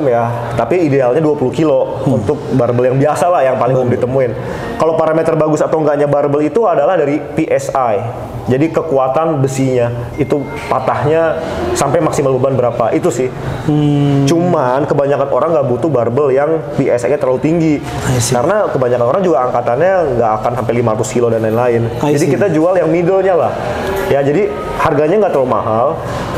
macem-macem 0.00 0.08
ya, 0.08 0.56
tapi 0.56 0.88
idealnya 0.88 1.20
20 1.20 1.52
kilo 1.52 2.00
Hmm. 2.04 2.16
untuk 2.20 2.38
barbel 2.56 2.92
yang 2.92 2.98
biasa 2.98 3.28
lah, 3.28 3.44
yang 3.44 3.56
paling 3.60 3.76
umum 3.76 3.92
ditemuin. 3.92 4.32
Kalau 4.80 4.96
parameter 4.96 5.36
bagus 5.36 5.60
atau 5.60 5.76
enggaknya 5.84 6.08
barbel 6.08 6.40
itu 6.40 6.64
adalah 6.64 6.96
dari 6.96 7.20
PSI. 7.20 8.00
Jadi 8.50 8.72
kekuatan 8.72 9.38
besinya 9.44 9.92
itu 10.18 10.42
patahnya 10.66 11.38
sampai 11.76 12.02
maksimal 12.02 12.34
beban 12.34 12.56
berapa 12.56 12.90
itu 12.90 13.12
sih. 13.12 13.28
Hmm. 13.68 14.24
Cuman 14.26 14.88
kebanyakan 14.88 15.28
orang 15.30 15.50
nggak 15.54 15.68
butuh 15.68 15.90
barbel 15.92 16.32
yang 16.32 16.58
PSI-nya 16.74 17.20
terlalu 17.20 17.38
tinggi, 17.44 17.74
karena 18.32 18.66
kebanyakan 18.72 19.06
orang 19.06 19.22
juga 19.22 19.44
angkatannya 19.46 20.18
nggak 20.18 20.32
akan 20.42 20.52
sampai 20.56 20.72
500 20.82 21.14
kilo 21.14 21.26
dan 21.28 21.44
lain-lain. 21.44 21.82
Jadi 22.00 22.26
kita 22.26 22.46
jual 22.50 22.74
yang 22.74 22.88
middle-nya 22.88 23.34
lah. 23.36 23.52
Ya 24.10 24.18
jadi 24.26 24.50
harganya 24.82 25.28
nggak 25.28 25.32
terlalu 25.36 25.54
mahal. 25.54 25.86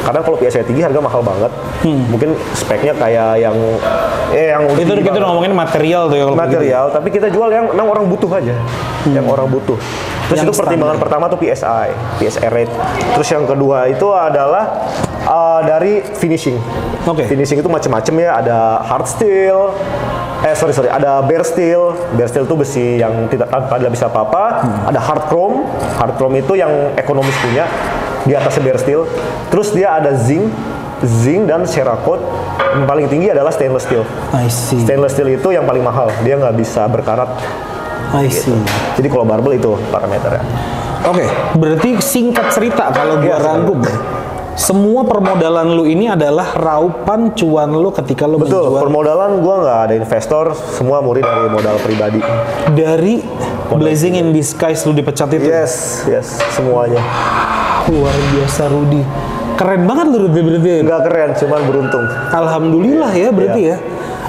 Kadang 0.05 0.27
kalau 0.27 0.37
PSI 0.37 0.67
tinggi 0.67 0.83
harga 0.85 1.01
mahal 1.01 1.25
banget. 1.25 1.49
Mungkin 1.87 2.37
speknya 2.53 2.93
kayak 2.93 3.41
yang 3.43 3.57
eh 4.31 4.55
yang 4.55 4.63
Hmm. 4.65 4.79
Itu 4.79 4.93
kita 4.95 5.11
banget. 5.13 5.27
ngomongin 5.27 5.53
material 5.53 6.03
tuh 6.07 6.17
ya 6.17 6.25
kalau 6.25 6.37
begitu. 6.39 6.47
material, 6.49 6.85
tapi 6.89 7.09
kita 7.11 7.27
jual 7.29 7.49
yang 7.49 7.65
memang 7.69 7.89
orang 7.91 8.05
butuh 8.07 8.31
aja. 8.33 8.55
Yang 9.05 9.27
orang 9.29 9.49
butuh. 9.51 9.79
Terus 10.31 10.39
Yang 10.39 10.47
itu 10.49 10.55
pertimbangan 10.57 10.97
standar. 10.97 11.05
pertama 11.05 11.25
tuh 11.29 11.39
PSI, 11.39 11.89
PSI 12.17 12.49
rate. 12.49 12.73
Terus 13.13 13.29
yang 13.29 13.45
kedua 13.45 13.79
itu 13.87 14.07
adalah 14.09 14.65
uh, 15.25 15.61
dari 15.63 16.01
finishing. 16.15 16.57
Oke. 17.03 17.27
Finishing 17.27 17.59
itu 17.59 17.69
macam-macam 17.69 18.15
ya, 18.17 18.31
ada 18.39 18.59
hard 18.81 19.05
steel, 19.05 19.75
eh 20.41 20.55
sorry 20.55 20.71
sorry, 20.71 20.89
ada 20.89 21.21
bare 21.21 21.43
steel. 21.43 21.93
Bare 22.15 22.31
steel 22.31 22.47
itu 22.47 22.55
besi 22.55 22.87
yang 22.97 23.27
tidak 23.27 23.51
tanpa 23.51 23.77
bisa 23.83 24.07
apa-apa. 24.07 24.63
Ada 24.87 25.03
hard 25.03 25.27
chrome, 25.27 25.67
hard 25.99 26.15
chrome 26.17 26.39
itu 26.39 26.55
yang 26.55 26.71
ekonomis 26.95 27.35
punya 27.43 27.67
di 28.23 28.33
atasnya 28.33 28.63
bare 28.63 28.79
steel. 28.79 29.03
Terus 29.51 29.75
dia 29.75 29.99
ada 29.99 30.15
zinc, 30.15 30.47
zinc 31.05 31.51
dan 31.51 31.67
cerakote. 31.67 32.23
Yang 32.73 32.87
paling 32.89 33.07
tinggi 33.11 33.29
adalah 33.29 33.53
stainless 33.53 33.85
steel. 33.85 34.07
I 34.33 34.49
see. 34.49 34.81
Stainless 34.81 35.13
steel 35.13 35.29
itu 35.29 35.53
yang 35.53 35.69
paling 35.69 35.85
mahal, 35.85 36.09
dia 36.25 36.41
nggak 36.41 36.57
bisa 36.57 36.89
berkarat. 36.89 37.29
I 38.13 38.29
see. 38.29 38.57
Jadi 38.97 39.09
kalau 39.09 39.25
barbel 39.25 39.57
itu 39.57 39.77
parameternya. 39.89 40.45
Oke, 41.03 41.27
berarti 41.59 41.99
singkat 41.99 42.55
cerita 42.55 42.95
kalau 42.95 43.19
gua 43.19 43.35
Iya, 43.35 43.37
rangkum 43.43 43.83
ya. 43.83 43.97
Semua 44.53 45.01
permodalan 45.03 45.65
lu 45.73 45.89
ini 45.89 46.13
adalah 46.13 46.53
raupan 46.53 47.33
cuan 47.33 47.73
lu 47.73 47.89
ketika 47.89 48.29
lu 48.29 48.37
Betul, 48.37 48.69
menjual 48.69 48.85
permodalan 48.85 49.31
gua 49.41 49.55
nggak 49.65 49.79
ada 49.89 49.95
investor, 49.97 50.53
semua 50.53 51.01
murni 51.01 51.25
dari 51.25 51.49
modal 51.49 51.77
pribadi. 51.81 52.21
dari 52.77 53.25
blazing 53.73 54.21
in 54.21 54.29
disguise 54.31 54.85
lu 54.85 54.93
dipecat 54.93 55.33
itu. 55.33 55.49
Yes, 55.49 56.05
yes, 56.05 56.37
semuanya. 56.53 57.01
Luar 57.89 58.13
biasa 58.13 58.69
Rudi. 58.71 59.03
Keren 59.63 59.83
banget 59.87 60.07
lu 60.11 60.27
berarti. 60.27 60.69
ya. 60.69 60.81
Nggak 60.83 61.01
keren, 61.07 61.31
cuman 61.39 61.61
beruntung. 61.71 62.05
Alhamdulillah 62.35 63.13
ya 63.15 63.29
berarti 63.31 63.61
ya. 63.63 63.77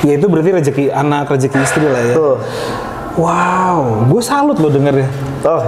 Ya 0.04 0.14
itu 0.20 0.28
berarti 0.30 0.50
rezeki 0.54 0.86
anak, 0.94 1.32
rezeki 1.34 1.58
istri 1.64 1.86
lah 1.90 2.02
ya. 2.02 2.14
Tuh. 2.14 2.36
Wow, 3.14 4.10
gue 4.10 4.22
salut 4.26 4.58
lo 4.58 4.74
dengernya. 4.74 5.06
Oh, 5.46 5.62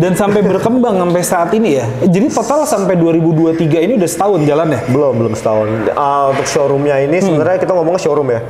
Dan 0.00 0.16
sampai 0.16 0.40
berkembang 0.40 0.96
sampai 0.96 1.20
saat 1.20 1.50
ini 1.52 1.76
ya. 1.76 1.84
Jadi 2.08 2.32
total 2.32 2.64
sampai 2.64 2.96
2023 2.96 3.84
ini 3.84 3.92
udah 4.00 4.08
setahun 4.08 4.40
jalan 4.48 4.72
ya? 4.72 4.80
belum 4.88 5.12
belum 5.20 5.32
setahun. 5.36 5.92
Ah, 5.92 6.32
untuk 6.32 6.48
showroomnya 6.48 7.04
ini 7.04 7.20
sebenarnya 7.20 7.58
kita 7.60 7.76
ngomongnya 7.76 8.00
showroom 8.00 8.32
ya. 8.32 8.40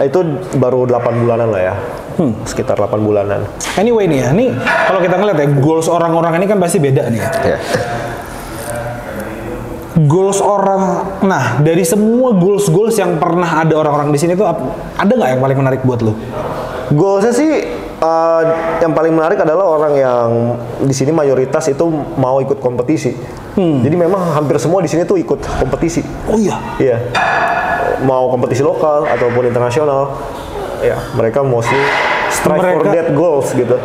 Itu 0.00 0.24
baru 0.56 0.88
8 0.88 1.20
bulanan 1.20 1.52
lah 1.52 1.60
ya. 1.60 1.74
Sekitar 2.48 2.78
8 2.80 3.04
bulanan. 3.04 3.44
Anyway 3.76 4.08
nih 4.08 4.18
ya, 4.24 4.28
nih 4.32 4.48
kalau 4.88 5.00
kita 5.04 5.16
ngeliat 5.20 5.38
ya 5.44 5.48
goals 5.60 5.90
orang-orang 5.90 6.40
ini 6.40 6.46
kan 6.48 6.56
pasti 6.62 6.78
beda 6.80 7.10
nih 7.12 7.20
ya. 7.20 7.28
Ya. 7.44 7.58
Goals 9.94 10.42
orang, 10.42 10.82
nah 11.22 11.62
dari 11.62 11.86
semua 11.86 12.34
goals-goals 12.34 12.98
yang 12.98 13.14
pernah 13.14 13.62
ada 13.62 13.78
orang-orang 13.78 14.10
di 14.10 14.18
sini 14.18 14.34
tuh 14.34 14.42
ada 14.42 15.06
nggak 15.06 15.30
yang 15.30 15.38
paling 15.38 15.54
menarik 15.54 15.80
buat 15.86 16.02
lo? 16.02 16.18
Goalsnya 16.90 17.30
sih 17.30 17.50
eh, 17.94 18.42
yang 18.82 18.90
paling 18.90 19.14
menarik 19.14 19.38
adalah 19.38 19.62
orang 19.62 19.94
yang 19.94 20.28
di 20.82 20.90
sini 20.90 21.14
mayoritas 21.14 21.70
itu 21.70 21.86
mau 22.18 22.42
ikut 22.42 22.58
kompetisi. 22.58 23.14
Jadi 23.54 23.94
memang 23.94 24.34
hampir 24.34 24.58
semua 24.58 24.82
di 24.82 24.90
sini 24.90 25.06
tuh 25.06 25.14
ikut 25.14 25.38
kompetisi. 25.62 26.02
Oh 26.26 26.34
iya, 26.34 26.58
Iya. 26.82 26.98
Mau 28.02 28.26
kompetisi 28.28 28.66
lokal 28.66 29.06
ataupun 29.06 29.46
internasional. 29.46 30.10
Ya, 30.82 30.98
mereka 31.14 31.46
mostly 31.46 31.78
strive 32.34 32.58
for 32.58 32.82
Mereka- 32.82 32.92
that 32.92 33.08
goals 33.14 33.54
gitu. 33.54 33.78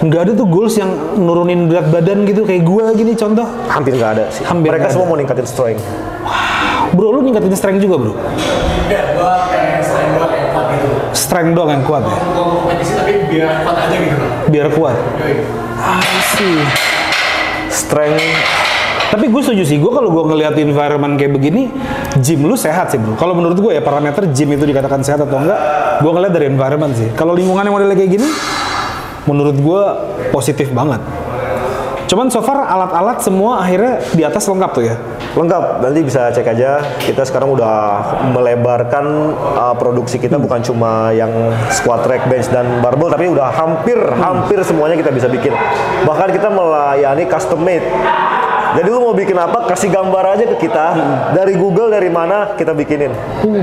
Nggak 0.00 0.20
ada 0.24 0.32
tuh 0.32 0.48
goals 0.48 0.80
yang 0.80 0.88
nurunin 1.20 1.68
berat 1.68 1.92
badan 1.92 2.24
gitu 2.24 2.48
kayak 2.48 2.64
gua 2.64 2.96
gini 2.96 3.12
contoh. 3.12 3.44
Hampir 3.68 4.00
nggak 4.00 4.12
ada 4.16 4.24
sih. 4.32 4.44
Hampir 4.48 4.72
mereka 4.72 4.88
semua 4.88 5.04
ada. 5.04 5.12
mau 5.12 5.18
ningkatin 5.20 5.46
strength. 5.46 5.84
Bro, 6.96 7.08
lu 7.14 7.20
ningkatin 7.22 7.52
strength 7.54 7.80
juga 7.84 7.96
bro? 8.00 8.12
Strength 11.12 11.52
doang 11.54 11.70
yang 11.70 11.84
kuat 11.84 12.02
ya? 12.08 12.18
Biar 14.48 14.66
kuat. 14.72 14.96
I 15.78 16.02
see. 16.34 16.58
Strength 17.70 18.24
Tapi 19.10 19.26
gue 19.26 19.42
setuju 19.42 19.66
sih, 19.66 19.78
gue 19.82 19.90
kalau 19.90 20.06
gue 20.14 20.22
ngeliat 20.22 20.54
environment 20.54 21.18
kayak 21.18 21.34
begini, 21.34 21.66
gym 22.22 22.46
lu 22.46 22.54
sehat 22.54 22.94
sih 22.94 22.98
bro. 23.02 23.18
Kalau 23.18 23.34
menurut 23.34 23.58
gue 23.58 23.74
ya 23.74 23.82
parameter 23.82 24.30
gym 24.30 24.54
itu 24.54 24.62
dikatakan 24.62 25.02
sehat 25.02 25.18
atau 25.26 25.34
enggak, 25.34 25.58
gue 25.98 26.10
ngeliat 26.14 26.30
dari 26.30 26.46
environment 26.46 26.94
sih. 26.94 27.10
Kalau 27.18 27.34
lingkungan 27.34 27.66
yang 27.66 27.74
modelnya 27.74 27.98
kayak 27.98 28.22
gini, 28.22 28.28
menurut 29.28 29.56
gue 29.56 29.82
positif 30.32 30.70
banget. 30.72 31.00
Cuman 32.10 32.26
so 32.26 32.42
far 32.42 32.66
alat-alat 32.66 33.22
semua 33.22 33.62
akhirnya 33.62 34.02
di 34.10 34.26
atas 34.26 34.42
lengkap 34.50 34.70
tuh 34.74 34.82
ya. 34.82 34.98
Lengkap, 35.30 35.78
nanti 35.78 36.02
bisa 36.02 36.26
cek 36.34 36.42
aja. 36.42 36.82
Kita 36.98 37.22
sekarang 37.22 37.54
udah 37.54 38.02
melebarkan 38.34 39.30
uh, 39.54 39.74
produksi 39.78 40.18
kita 40.18 40.34
bukan 40.34 40.58
cuma 40.58 41.14
yang 41.14 41.30
squat 41.70 42.02
rack, 42.10 42.26
bench 42.26 42.50
dan 42.50 42.82
barbell, 42.82 43.14
tapi 43.14 43.30
udah 43.30 43.54
hampir 43.54 43.94
hampir 44.18 44.58
semuanya 44.66 44.98
kita 44.98 45.14
bisa 45.14 45.30
bikin. 45.30 45.54
Bahkan 46.02 46.34
kita 46.34 46.50
melayani 46.50 47.30
custom 47.30 47.62
made. 47.62 47.86
Jadi 48.70 48.88
lu 48.88 49.00
mau 49.02 49.14
bikin 49.14 49.34
apa? 49.34 49.66
Kasih 49.66 49.90
gambar 49.90 50.38
aja 50.38 50.44
ke 50.54 50.56
kita 50.62 50.86
dari 51.34 51.58
Google 51.58 51.90
dari 51.90 52.06
mana 52.06 52.54
kita 52.54 52.70
bikinin. 52.70 53.10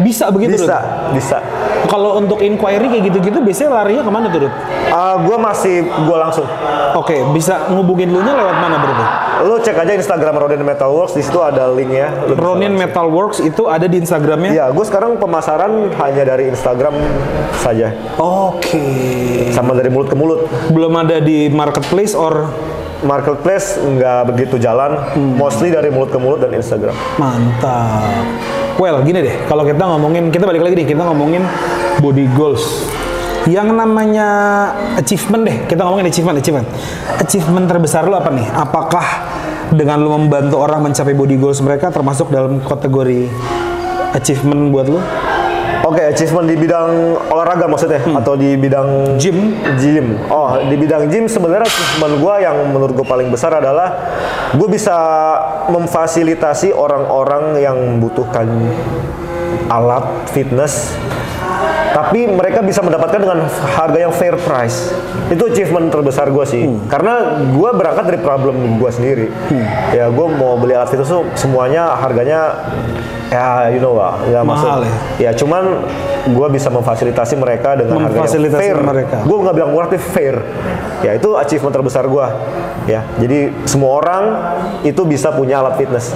Bisa 0.04 0.28
begitu 0.28 0.60
Bisa, 0.60 0.78
Dut? 0.78 1.16
bisa. 1.16 1.38
Kalau 1.88 2.20
untuk 2.20 2.44
inquiry 2.44 2.92
kayak 2.92 3.04
gitu-gitu 3.14 3.40
biasanya 3.40 3.84
larinya 3.84 4.04
ke 4.04 4.12
mana 4.12 4.26
tuh 4.28 4.40
Dut? 4.48 4.54
Uh, 4.92 5.16
gue 5.24 5.38
masih 5.40 5.76
gue 5.88 6.18
langsung. 6.18 6.48
Oke, 6.98 7.22
bisa 7.32 7.70
ngubungin 7.72 8.10
lu 8.10 8.20
nya 8.26 8.34
lewat 8.36 8.58
mana 8.58 8.76
berarti? 8.82 9.06
Lu 9.46 9.56
cek 9.62 9.78
aja 9.78 9.94
Instagram 9.94 10.36
Ronin 10.42 10.66
Metalworks 10.66 11.14
di 11.14 11.22
situ 11.22 11.38
ada 11.40 11.70
linknya. 11.70 12.10
Lu 12.26 12.34
Ronin 12.34 12.74
Metalworks 12.74 13.40
itu 13.40 13.70
ada 13.70 13.86
di 13.86 14.02
Instagramnya. 14.02 14.52
Ya, 14.52 14.66
gue 14.74 14.86
sekarang 14.88 15.22
pemasaran 15.22 15.94
hanya 15.94 16.24
dari 16.26 16.50
Instagram 16.50 16.98
saja, 17.62 17.94
Oke. 18.18 18.82
sama 19.54 19.78
dari 19.78 19.94
mulut 19.94 20.10
ke 20.10 20.18
mulut. 20.18 20.50
Belum 20.74 20.94
ada 20.98 21.22
di 21.22 21.48
marketplace 21.54 22.18
or 22.18 22.50
Marketplace 23.06 23.78
nggak 23.78 24.34
begitu 24.34 24.56
jalan, 24.58 24.98
mostly 25.38 25.70
dari 25.70 25.94
mulut 25.94 26.10
ke 26.10 26.18
mulut 26.18 26.42
dan 26.42 26.54
Instagram. 26.58 26.98
mantap. 27.22 28.02
Well, 28.78 29.02
gini 29.06 29.26
deh, 29.26 29.36
kalau 29.50 29.66
kita 29.66 29.82
ngomongin, 29.86 30.30
kita 30.30 30.46
balik 30.46 30.62
lagi 30.66 30.82
nih, 30.82 30.88
kita 30.94 31.02
ngomongin 31.06 31.42
body 32.02 32.26
goals. 32.34 32.86
Yang 33.50 33.74
namanya 33.74 34.28
achievement 34.98 35.44
deh, 35.46 35.58
kita 35.66 35.82
ngomongin 35.86 36.10
achievement, 36.10 36.38
achievement. 36.38 36.68
Achievement 37.22 37.66
terbesar 37.66 38.06
lu 38.06 38.14
apa 38.18 38.30
nih? 38.34 38.46
Apakah 38.50 39.06
dengan 39.74 40.02
lu 40.02 40.14
membantu 40.14 40.62
orang 40.62 40.86
mencapai 40.86 41.14
body 41.14 41.38
goals 41.42 41.62
mereka 41.62 41.90
termasuk 41.90 42.30
dalam 42.30 42.62
kategori 42.66 43.30
achievement 44.14 44.74
buat 44.74 44.86
lu? 44.90 45.00
Oke, 45.86 46.02
achievement 46.10 46.48
di 46.50 46.56
bidang 46.58 47.14
olahraga 47.30 47.70
maksudnya 47.70 48.02
atau 48.18 48.34
di 48.34 48.58
bidang 48.58 49.20
Gym? 49.22 49.54
Gym. 49.78 50.18
Oh, 50.32 50.58
di 50.58 50.76
bidang 50.80 51.12
gym 51.12 51.30
sebenarnya 51.30 51.70
achievement 51.70 52.18
gue 52.18 52.34
yang 52.42 52.58
menurut 52.74 52.94
gue 52.98 53.08
paling 53.08 53.30
besar 53.30 53.54
adalah 53.62 53.94
gue 54.56 54.68
bisa 54.72 54.96
memfasilitasi 55.70 56.74
orang-orang 56.74 57.60
yang 57.62 57.78
membutuhkan 57.78 58.48
alat 59.68 60.06
fitness 60.32 60.96
tapi 61.98 62.30
mereka 62.30 62.62
bisa 62.62 62.86
mendapatkan 62.86 63.18
dengan 63.18 63.50
harga 63.50 63.98
yang 63.98 64.14
fair 64.14 64.38
price. 64.38 64.94
Itu 65.34 65.50
achievement 65.50 65.90
terbesar 65.90 66.30
gue 66.30 66.46
sih. 66.46 66.70
Karena 66.86 67.42
gue 67.42 67.70
berangkat 67.74 68.06
dari 68.14 68.20
problem 68.22 68.78
gue 68.78 68.92
sendiri. 68.94 69.34
Ya 69.90 70.06
gue 70.14 70.28
mau 70.38 70.62
beli 70.62 70.78
alat 70.78 70.94
fitness 70.94 71.10
tuh 71.10 71.26
semuanya 71.34 71.98
harganya 71.98 72.70
ya 73.34 73.74
you 73.74 73.82
know 73.82 73.98
lah 73.98 74.14
nggak 74.30 74.46
masuk. 74.46 74.68
Mahal 74.70 74.82
ya? 74.86 74.94
Ya 75.18 75.32
cuman 75.34 75.64
gue 76.30 76.48
bisa 76.54 76.70
memfasilitasi 76.70 77.34
mereka 77.34 77.74
dengan 77.74 78.06
harga 78.06 78.30
yang 78.30 78.46
fair. 78.54 78.78
mereka. 78.78 79.18
Gue 79.26 79.38
nggak 79.42 79.56
bilang 79.58 79.74
murah 79.74 79.90
tapi 79.90 79.98
fair. 79.98 80.38
Ya 81.02 81.18
itu 81.18 81.34
achievement 81.34 81.74
terbesar 81.74 82.06
gue. 82.06 82.28
Ya 82.86 83.10
jadi 83.18 83.58
semua 83.66 83.98
orang 83.98 84.24
itu 84.86 85.02
bisa 85.02 85.34
punya 85.34 85.66
alat 85.66 85.82
fitness. 85.82 86.14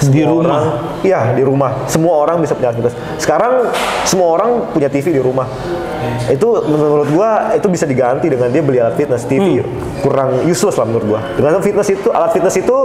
Di 0.00 0.24
Semua 0.24 0.32
rumah? 0.32 0.48
orang- 0.56 0.78
Iya 1.00 1.20
di 1.32 1.42
rumah. 1.42 1.70
Semua 1.84 2.14
orang 2.18 2.40
bisa 2.40 2.52
punya 2.52 2.72
fitness. 2.72 2.92
Sekarang 3.16 3.68
semua 4.02 4.32
orang 4.32 4.50
punya 4.68 4.88
TV 4.88 5.12
di 5.12 5.20
rumah. 5.20 5.44
Itu 6.26 6.64
menurut 6.64 7.08
gua 7.10 7.52
itu 7.52 7.68
bisa 7.68 7.84
diganti 7.84 8.26
dengan 8.26 8.48
dia 8.48 8.60
beli 8.60 8.80
alat 8.80 8.96
fitness. 8.96 9.24
TV 9.24 9.60
Hmm. 9.60 9.68
kurang 10.00 10.40
useless 10.42 10.74
lah 10.74 10.84
menurut 10.84 11.06
gua. 11.06 11.20
Dengan 11.34 11.60
fitness 11.60 11.88
itu 11.90 12.08
alat 12.08 12.32
fitness 12.32 12.56
itu 12.56 12.76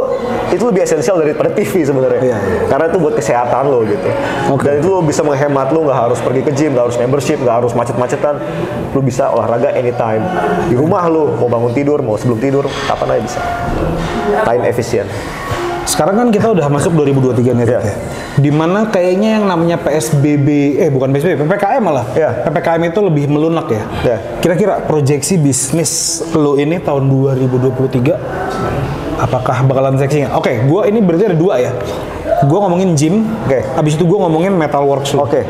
itu 0.49 0.59
lebih 0.61 0.83
esensial 0.83 1.15
daripada 1.15 1.47
TV 1.49 1.83
sebenarnya. 1.83 2.19
Iya, 2.21 2.37
iya. 2.37 2.59
Karena 2.67 2.85
itu 2.85 2.97
buat 2.97 3.15
kesehatan 3.15 3.63
lo 3.65 3.83
gitu. 3.83 4.09
Oke. 4.49 4.63
Dan 4.65 4.73
itu 4.79 4.89
lo 4.89 4.99
bisa 4.99 5.21
menghemat 5.21 5.71
lo 5.71 5.79
nggak 5.81 5.99
harus 6.01 6.19
pergi 6.19 6.41
ke 6.41 6.51
gym, 6.51 6.75
nggak 6.75 6.85
harus 6.85 6.97
membership, 6.97 7.39
nggak 7.39 7.55
harus 7.57 7.71
macet-macetan. 7.71 8.35
Lo 8.91 8.99
bisa 8.99 9.27
olahraga 9.29 9.71
anytime. 9.71 10.23
Di 10.65 10.75
rumah 10.75 11.03
lo 11.05 11.31
mau 11.33 11.47
bangun 11.47 11.71
tidur, 11.71 11.99
mau 11.99 12.15
sebelum 12.15 12.37
tidur, 12.37 12.67
kapan 12.85 13.15
aja 13.15 13.21
bisa. 13.21 13.39
Time 14.43 14.63
efisien. 14.65 15.07
Sekarang 15.85 16.17
kan 16.17 16.27
kita 16.33 16.49
udah 16.49 16.65
masuk 16.65 16.97
2023 16.97 17.53
nih, 17.53 17.65
Iya. 17.69 17.79
ya. 17.79 17.93
Di 18.35 18.49
mana 18.49 18.89
kayaknya 18.89 19.37
yang 19.37 19.45
namanya 19.45 19.77
PSBB, 19.77 20.81
eh 20.81 20.89
bukan 20.89 21.13
PSBB, 21.13 21.45
PPKM 21.45 21.81
malah. 21.81 22.05
Iya. 22.17 22.41
PPKM 22.49 22.89
itu 22.89 22.99
lebih 23.05 23.25
melunak 23.29 23.69
ya. 23.69 23.83
Iya. 24.01 24.17
Kira-kira 24.41 24.81
proyeksi 24.81 25.37
bisnis 25.37 25.91
lo 26.33 26.57
ini 26.57 26.81
tahun 26.81 27.05
2023 27.05 28.17
apakah 29.15 29.63
bakalan 29.63 29.95
seksi 29.95 30.25
nggak? 30.25 30.33
Oke, 30.35 30.51
gua 30.65 30.89
ini 30.89 30.99
berarti 30.99 31.31
ada 31.31 31.37
dua 31.37 31.61
ya. 31.61 31.71
Gua 32.43 32.67
ngomongin 32.67 32.99
gym, 32.99 33.23
Oke. 33.47 33.63
abis 33.63 33.95
itu 33.95 34.03
gua 34.03 34.27
ngomongin 34.27 34.51
metalworks 34.51 35.15
lo. 35.15 35.23
Oke. 35.23 35.47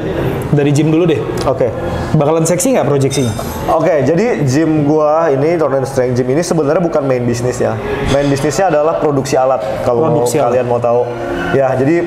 Dari 0.54 0.70
gym 0.70 0.94
dulu 0.94 1.10
deh. 1.10 1.18
Oke. 1.50 1.74
Bakalan 2.14 2.46
seksi 2.46 2.78
nggak 2.78 2.86
proyeksinya? 2.86 3.34
Oke, 3.74 4.06
jadi 4.06 4.46
gym 4.46 4.86
gua 4.86 5.34
ini 5.34 5.58
Torrent 5.58 5.90
Strength 5.90 6.22
Gym 6.22 6.30
ini 6.30 6.46
sebenarnya 6.46 6.86
bukan 6.86 7.02
main 7.02 7.26
bisnisnya. 7.26 7.74
Main 8.14 8.30
bisnisnya 8.30 8.70
adalah 8.70 9.02
produksi 9.02 9.34
alat. 9.34 9.82
Kalau 9.82 10.06
mau- 10.06 10.30
alat. 10.30 10.30
kalian 10.30 10.66
mau 10.70 10.78
tahu, 10.78 11.10
ya 11.58 11.74
jadi 11.74 12.06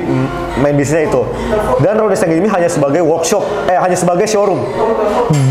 main 0.62 0.78
bisnisnya 0.78 1.10
itu. 1.10 1.26
Dan 1.82 1.98
Torrent 1.98 2.14
Strength 2.14 2.34
Gym 2.38 2.44
ini 2.46 2.50
hanya 2.54 2.70
sebagai 2.70 3.02
workshop, 3.02 3.42
eh 3.66 3.74
hanya 3.74 3.98
sebagai 3.98 4.30
showroom. 4.30 4.62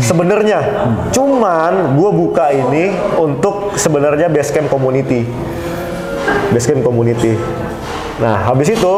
Sebenarnya, 0.00 0.64
cuman 1.12 2.00
gua 2.00 2.10
buka 2.16 2.48
ini 2.48 2.96
untuk 3.20 3.76
sebenarnya 3.76 4.32
base 4.32 4.56
camp 4.56 4.72
community. 4.72 5.28
Base 6.48 6.64
camp 6.64 6.80
community. 6.80 7.36
Nah, 8.18 8.50
habis 8.50 8.74
itu 8.74 8.94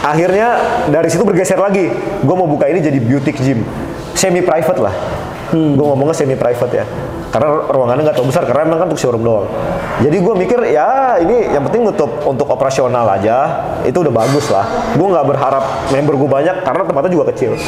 akhirnya 0.00 0.56
dari 0.88 1.12
situ 1.12 1.28
bergeser 1.28 1.60
lagi. 1.60 1.92
Gue 2.24 2.36
mau 2.36 2.48
buka 2.48 2.64
ini 2.72 2.80
jadi 2.80 2.96
boutique 2.96 3.40
gym, 3.44 3.60
semi 4.16 4.40
private 4.40 4.80
lah. 4.80 4.94
Gue 5.52 5.86
ngomongnya 5.86 6.16
semi 6.16 6.34
private 6.34 6.72
ya, 6.72 6.84
karena 7.30 7.48
ruangannya 7.68 8.02
nggak 8.06 8.16
terlalu 8.16 8.30
besar 8.32 8.44
karena 8.46 8.62
emang 8.66 8.78
kan 8.80 8.86
untuk 8.90 9.00
showroom 9.00 9.22
doang. 9.26 9.46
Jadi 10.00 10.16
gue 10.20 10.34
mikir 10.36 10.58
ya 10.70 11.18
ini 11.20 11.50
yang 11.52 11.64
penting 11.66 11.82
untuk 11.90 12.10
untuk 12.22 12.46
operasional 12.48 13.04
aja 13.08 13.36
itu 13.82 13.96
udah 13.98 14.12
bagus 14.14 14.46
lah. 14.48 14.66
Gue 14.94 15.08
nggak 15.10 15.26
berharap 15.26 15.64
member 15.90 16.14
gue 16.14 16.30
banyak 16.30 16.56
karena 16.62 16.82
tempatnya 16.86 17.10
juga 17.12 17.24
kecil. 17.34 17.58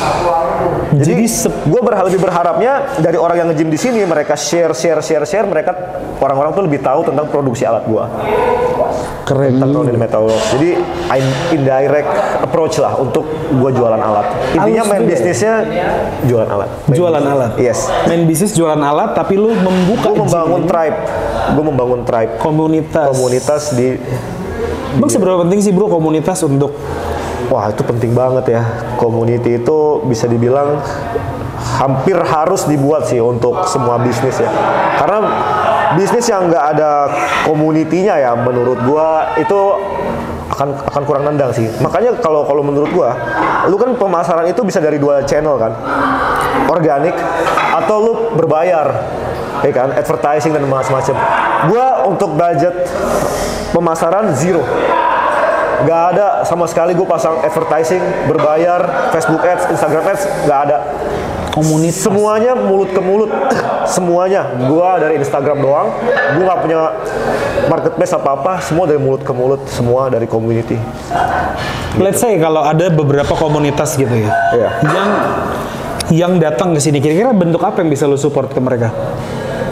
Jadi, 0.95 1.05
Jadi 1.05 1.25
gue 1.69 1.81
berharap 1.83 2.05
lebih 2.09 2.21
berharapnya 2.23 2.73
dari 3.03 3.19
orang 3.21 3.37
yang 3.45 3.49
nge-gym 3.53 3.71
di 3.71 3.79
sini 3.81 4.01
mereka 4.07 4.39
share 4.39 4.73
share 4.73 5.03
share 5.03 5.27
share 5.27 5.47
mereka 5.47 5.75
orang-orang 6.19 6.51
tuh 6.55 6.65
lebih 6.65 6.81
tahu 6.81 7.07
tentang 7.07 7.27
produksi 7.29 7.63
alat 7.67 7.85
gue 7.87 8.05
Keren. 9.29 9.61
tentang 9.61 9.85
metal. 10.01 10.25
Jadi 10.57 10.81
in- 11.21 11.37
indirect 11.61 12.09
approach 12.41 12.81
lah 12.81 12.97
untuk 12.97 13.29
gua 13.61 13.69
jualan 13.69 14.01
alat. 14.01 14.57
Intinya 14.57 14.83
main 14.89 15.05
ya? 15.05 15.09
bisnisnya 15.13 15.55
jualan 16.25 16.49
alat. 16.49 16.71
Main 16.89 16.97
Jualan 16.97 17.21
bisnis. 17.21 17.37
alat. 17.37 17.53
Yes. 17.61 17.79
Main 18.09 18.23
bisnis 18.25 18.53
jualan 18.57 18.81
alat, 18.81 19.13
tapi 19.13 19.37
lu 19.37 19.48
membuka 19.55 20.07
Gue 20.13 20.19
membangun 20.25 20.63
gym, 20.65 20.71
tribe. 20.71 20.99
Gue 21.55 21.65
membangun 21.65 22.01
tribe 22.05 22.33
komunitas. 22.41 23.05
komunitas 23.15 23.63
di 23.73 23.97
Bang 24.99 25.13
seberapa 25.13 25.45
penting 25.45 25.61
sih 25.61 25.71
bro 25.71 25.87
komunitas 25.87 26.41
untuk 26.43 26.73
Wah 27.49 27.73
itu 27.73 27.81
penting 27.81 28.13
banget 28.13 28.61
ya. 28.61 28.63
Community 29.01 29.57
itu 29.57 30.05
bisa 30.05 30.29
dibilang 30.29 30.85
hampir 31.81 32.19
harus 32.19 32.69
dibuat 32.69 33.09
sih 33.09 33.23
untuk 33.23 33.65
semua 33.71 33.97
bisnis 33.97 34.37
ya. 34.37 34.51
Karena 35.01 35.19
bisnis 35.97 36.29
yang 36.29 36.53
nggak 36.53 36.65
ada 36.77 37.09
komunitinya 37.49 38.21
ya 38.21 38.37
menurut 38.37 38.83
gua 38.85 39.39
itu 39.41 39.61
akan 40.53 40.69
akan 40.93 41.03
kurang 41.07 41.25
nendang 41.25 41.55
sih. 41.55 41.71
Makanya 41.81 42.19
kalau 42.21 42.45
kalau 42.45 42.61
menurut 42.61 42.91
gua, 42.93 43.17
lu 43.71 43.79
kan 43.81 43.97
pemasaran 43.97 44.45
itu 44.51 44.61
bisa 44.67 44.83
dari 44.83 44.99
dua 45.01 45.25
channel 45.25 45.57
kan. 45.57 45.73
Organik 46.69 47.15
atau 47.81 47.97
lu 48.03 48.13
berbayar. 48.37 48.87
Ya 49.65 49.73
kan, 49.75 49.91
advertising 49.91 50.55
dan 50.55 50.65
macam-macam. 50.67 51.17
Gua 51.71 51.87
untuk 52.07 52.31
budget 52.39 52.75
pemasaran 53.75 54.33
zero. 54.35 54.63
Nggak 55.79 56.03
ada 56.15 56.27
sama 56.43 56.67
sekali 56.67 56.91
gue 56.91 57.07
pasang 57.07 57.39
advertising 57.39 58.03
berbayar 58.27 59.13
Facebook 59.15 59.47
ads 59.47 59.71
Instagram 59.71 60.05
ads 60.11 60.27
nggak 60.47 60.61
ada. 60.67 60.79
Komunitas. 61.55 62.03
semuanya 62.07 62.55
mulut 62.55 62.91
ke 62.91 63.01
mulut. 63.03 63.31
Semuanya. 63.95 64.47
Gue 64.69 64.89
dari 65.01 65.19
Instagram 65.19 65.59
doang. 65.59 65.89
Gue 66.35 66.43
nggak 66.45 66.61
punya 66.61 66.93
marketplace 67.67 68.15
apa 68.15 68.31
apa 68.37 68.53
semua 68.63 68.85
dari 68.87 69.01
mulut 69.01 69.23
ke 69.23 69.33
mulut. 69.35 69.63
Semua 69.71 70.07
dari 70.11 70.27
community. 70.27 70.79
Let's 71.99 72.23
say 72.23 72.39
kalau 72.39 72.63
ada 72.63 72.91
beberapa 72.91 73.35
komunitas 73.35 73.99
gitu 73.99 74.13
ya, 74.13 74.31
Iya. 74.55 74.69
yang 74.87 75.09
yang 76.09 76.33
datang 76.39 76.73
ke 76.77 76.81
sini, 76.81 77.03
kira-kira 77.03 77.35
bentuk 77.35 77.61
apa 77.65 77.83
yang 77.83 77.91
bisa 77.91 78.07
lu 78.07 78.15
support 78.15 78.53
ke 78.55 78.61
mereka? 78.61 78.93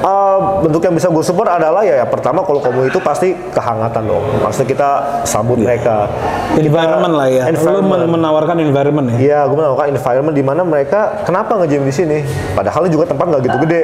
Eh, 0.06 0.38
bentuk 0.62 0.86
yang 0.86 0.94
bisa 0.94 1.10
gue 1.10 1.18
support 1.18 1.50
adalah 1.50 1.82
ya, 1.82 1.98
ya 1.98 2.06
pertama 2.06 2.46
kalau 2.46 2.62
kamu 2.62 2.86
itu 2.86 3.02
pasti 3.02 3.34
kehangatan 3.50 4.06
dong. 4.06 4.22
Maksudnya 4.38 4.68
kita 4.70 4.90
sambut 5.26 5.58
mereka. 5.58 6.06
environment 6.54 7.14
lah 7.18 7.26
ya. 7.26 7.42
Lu 7.50 7.58
Environment. 7.58 8.06
men- 8.06 8.14
menawarkan 8.14 8.56
environment 8.62 9.06
ya. 9.10 9.18
Iya, 9.18 9.40
gue 9.50 9.58
menawarkan 9.58 9.90
environment 9.90 10.34
di 10.38 10.44
mana 10.46 10.62
mereka 10.62 11.26
kenapa 11.26 11.58
nge-gym 11.58 11.82
di 11.82 11.90
sini? 11.90 12.18
Padahal 12.54 12.86
juga 12.86 13.10
tempat 13.10 13.34
nggak 13.34 13.42
gitu 13.50 13.56
gede. 13.66 13.82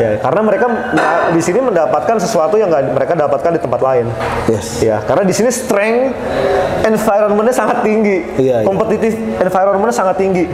Ya, 0.00 0.16
karena 0.24 0.40
mereka 0.40 0.66
di 1.36 1.42
sini 1.44 1.60
mendapatkan 1.60 2.16
sesuatu 2.16 2.56
yang 2.56 2.72
nggak 2.72 2.96
mereka 2.96 3.12
dapatkan 3.12 3.52
di 3.52 3.60
tempat 3.60 3.80
lain. 3.84 4.08
Yes. 4.48 4.80
Ya, 4.80 5.04
karena 5.04 5.20
di 5.20 5.36
sini 5.36 5.52
strength 5.52 6.16
environment-nya 6.80 7.52
sangat 7.52 7.84
tinggi. 7.84 8.24
Iya, 8.40 8.64
iya. 8.64 8.66
Kompetitif 8.66 9.12
environment-nya 9.36 9.92
sangat 9.92 10.16
tinggi. 10.16 10.48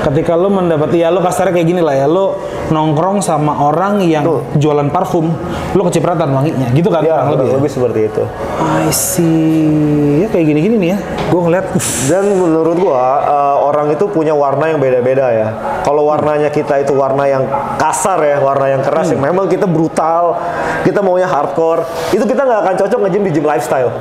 Ketika 0.00 0.32
lo 0.32 0.48
mendapat 0.48 0.96
ya 0.96 1.12
lo 1.12 1.20
kasarnya 1.20 1.60
kayak 1.60 1.68
gini 1.68 1.82
lah 1.84 1.92
ya 1.92 2.06
lo 2.08 2.40
nongkrong 2.72 3.20
sama 3.20 3.52
orang 3.60 4.00
yang 4.00 4.24
Betul. 4.24 4.40
jualan 4.56 4.88
parfum 4.88 5.28
lo 5.76 5.82
kecipratan 5.84 6.32
wanginya 6.32 6.72
gitu 6.72 6.88
kan 6.88 7.04
Ya, 7.04 7.20
kurang 7.20 7.30
lebih 7.36 7.46
ya? 7.46 7.54
lebih 7.60 7.70
seperti 7.70 8.00
itu. 8.08 8.22
I 8.60 8.88
see 8.88 10.24
ya 10.24 10.28
kayak 10.32 10.46
gini-gini 10.48 10.76
nih 10.80 10.88
ya 10.96 10.98
gue 11.30 11.40
ngeliat 11.40 11.66
uff, 11.76 12.08
Dan 12.08 12.24
menurut 12.32 12.76
gua 12.80 13.02
eh, 13.22 13.56
orang 13.60 13.92
itu 13.92 14.04
punya 14.08 14.32
warna 14.32 14.72
yang 14.72 14.80
beda-beda 14.80 15.26
ya. 15.30 15.48
Kalau 15.84 16.08
warnanya 16.08 16.48
kita 16.48 16.80
itu 16.80 16.96
warna 16.96 17.28
yang 17.28 17.44
kasar 17.76 18.18
ya, 18.24 18.40
warna 18.40 18.66
yang 18.72 18.82
keras 18.82 19.12
yang 19.12 19.20
memang 19.20 19.46
kita 19.46 19.64
brutal, 19.64 20.36
kita 20.82 21.00
maunya 21.00 21.28
hardcore, 21.28 21.84
itu 22.10 22.24
kita 22.24 22.42
nggak 22.42 22.60
akan 22.64 22.74
cocok 22.80 22.98
nge-gym 23.06 23.22
di 23.28 23.32
gym 23.32 23.46
lifestyle. 23.46 23.92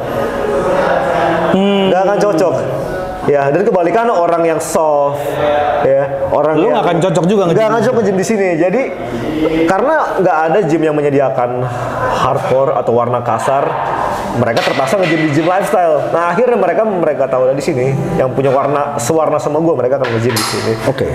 Nggak 1.53 2.01
akan 2.05 2.17
cocok. 2.19 2.53
Ya, 3.27 3.51
dan 3.51 3.67
kebalikan 3.67 4.07
orang 4.07 4.47
yang 4.47 4.59
soft, 4.63 5.19
ya, 5.83 6.31
orang 6.31 6.55
Lu 6.55 6.71
yang 6.71 6.79
nggak 6.79 6.85
akan 6.87 6.97
cocok 7.03 7.25
juga 7.27 7.41
nggak 7.51 7.67
akan 7.67 7.81
cocok 7.83 7.93
nge-gym 7.99 8.15
di 8.15 8.25
sini. 8.25 8.47
Jadi 8.55 8.81
karena 9.67 10.23
nggak 10.23 10.37
ada 10.49 10.59
gym 10.63 10.81
yang 10.87 10.95
menyediakan 10.95 11.59
hardcore 12.15 12.79
atau 12.79 12.91
warna 12.95 13.19
kasar, 13.19 13.67
mereka 14.39 14.63
terpaksa 14.63 14.95
nge-gym 15.03 15.21
di 15.27 15.29
gym 15.35 15.47
lifestyle. 15.51 16.11
Nah 16.15 16.31
akhirnya 16.31 16.55
mereka 16.55 16.87
mereka 16.87 17.23
tahu 17.27 17.49
dari 17.51 17.59
sini 17.59 17.91
yang 18.15 18.31
punya 18.31 18.55
warna 18.55 18.95
sewarna 19.01 19.35
sama 19.35 19.59
gue 19.59 19.75
mereka 19.75 19.99
akan 19.99 20.09
nge-gym 20.15 20.35
di 20.35 20.45
sini. 20.45 20.71
oke. 20.87 21.07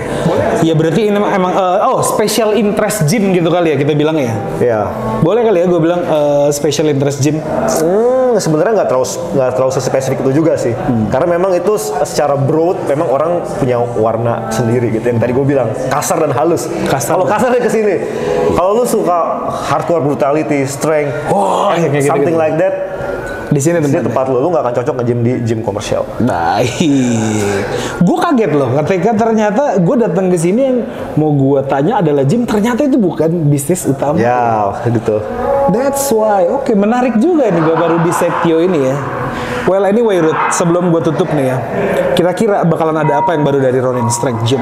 Ya 0.60 0.74
berarti 0.76 1.08
ini 1.08 1.18
emang 1.18 1.52
eh, 1.56 1.78
oh 1.88 2.04
special 2.04 2.52
interest 2.52 3.08
gym 3.08 3.32
gitu 3.32 3.48
kali 3.48 3.72
ya 3.72 3.76
kita 3.80 3.96
bilang 3.96 4.20
ya? 4.20 4.34
Ya, 4.60 4.80
boleh 5.24 5.40
kali 5.40 5.64
ya 5.64 5.66
gue 5.68 5.80
bilang 5.80 6.04
eh, 6.04 6.48
special 6.52 6.90
interest 6.92 7.24
gym? 7.24 7.40
Hmm, 7.40 8.23
sebenarnya 8.38 8.82
nggak 8.82 8.88
terlalu 8.90 9.06
nggak 9.34 9.50
terlalu 9.54 9.72
spesifik 9.74 10.18
itu 10.22 10.30
juga 10.42 10.54
sih. 10.54 10.74
Karena 11.10 11.26
memang 11.38 11.52
itu 11.54 11.74
secara 12.02 12.34
broad 12.34 12.86
memang 12.86 13.08
orang 13.10 13.32
punya 13.58 13.78
warna 13.78 14.48
sendiri 14.50 14.94
gitu. 14.94 15.04
Yang 15.10 15.20
tadi 15.22 15.32
gue 15.34 15.46
bilang 15.46 15.68
kasar 15.90 16.22
dan 16.22 16.32
halus. 16.32 16.70
Kasar. 16.86 17.18
Kalau 17.18 17.26
kasar 17.26 17.50
ke 17.58 17.70
sini. 17.70 17.94
Kalau 18.54 18.78
lu 18.78 18.84
suka 18.86 19.50
hardcore 19.70 20.02
brutality, 20.04 20.62
strength, 20.64 21.12
Oh, 21.32 21.72
ya, 21.74 21.90
kayak 21.90 22.06
something 22.06 22.34
gitu-gitu. 22.34 22.38
like 22.38 22.56
that, 22.60 22.93
di 23.54 23.60
sini 23.62 23.78
tempatnya 23.78 24.10
tempat 24.10 24.26
lo, 24.28 24.42
lu 24.42 24.48
nggak 24.50 24.62
akan 24.66 24.74
cocok 24.82 24.94
nge-gym 24.98 25.20
di 25.22 25.32
gym 25.46 25.60
komersial. 25.62 26.02
Baik, 26.30 27.64
gue 28.02 28.16
kaget 28.18 28.52
loh 28.52 28.70
ketika 28.82 29.10
ternyata 29.14 29.78
gue 29.78 29.96
datang 29.96 30.26
ke 30.28 30.36
sini 30.36 30.60
yang 30.60 30.78
mau 31.14 31.30
gue 31.30 31.62
tanya 31.70 32.02
adalah 32.02 32.26
gym 32.26 32.42
ternyata 32.44 32.82
itu 32.82 32.98
bukan 32.98 33.30
bisnis 33.46 33.86
utama. 33.86 34.18
Ya, 34.18 34.74
gitu. 34.90 35.22
That's 35.70 36.10
why. 36.10 36.50
Oke, 36.50 36.74
menarik 36.74 37.16
juga 37.22 37.48
nih 37.48 37.62
gue 37.62 37.76
baru 37.78 37.96
di 38.02 38.12
Sektio 38.12 38.58
ini 38.58 38.90
ya. 38.90 38.96
Well 39.64 39.88
anyway 39.88 40.20
Ruth, 40.20 40.36
sebelum 40.52 40.92
gue 40.92 41.00
tutup 41.00 41.32
nih 41.32 41.48
ya, 41.48 41.58
kira-kira 42.12 42.68
bakalan 42.68 43.00
ada 43.00 43.24
apa 43.24 43.32
yang 43.32 43.48
baru 43.48 43.64
dari 43.64 43.80
Ronin 43.80 44.12
Strength 44.12 44.44
Gym? 44.44 44.60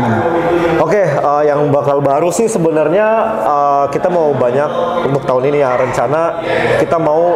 Oke, 0.78 1.02
eh, 1.02 1.42
yang 1.42 1.74
bakal 1.74 1.98
baru 1.98 2.30
sih 2.30 2.46
sebenarnya 2.46 3.06
eh, 3.42 3.84
kita 3.90 4.06
mau 4.06 4.30
banyak 4.30 4.70
untuk 5.10 5.26
tahun 5.26 5.50
ini 5.50 5.58
ya 5.58 5.74
rencana 5.74 6.38
kita 6.78 7.02
mau 7.02 7.34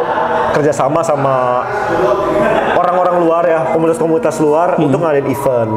kerjasama 0.55 1.03
sama 1.03 1.67
orang-orang 3.17 3.25
luar 3.25 3.43
ya, 3.49 3.59
komunitas-komunitas 3.73 4.35
luar 4.39 4.69
untuk 4.77 4.99
ngadain 5.01 5.27
event. 5.27 5.71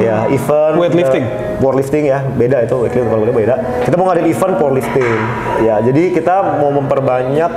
Ya, 0.00 0.28
event 0.28 0.72
Hmm. 0.76 0.80
Weightlifting? 0.80 1.24
eh, 1.24 1.56
powerlifting 1.60 2.04
ya, 2.06 2.18
beda 2.24 2.64
itu 2.64 2.74
weightlifting 2.76 3.10
kalau 3.10 3.32
beda. 3.32 3.54
Kita 3.84 3.94
mau 3.96 4.06
ngadain 4.08 4.28
event 4.28 4.54
powerlifting. 4.60 5.18
Ya, 5.64 5.80
jadi 5.80 6.02
kita 6.12 6.60
mau 6.60 6.70
memperbanyak 6.72 7.50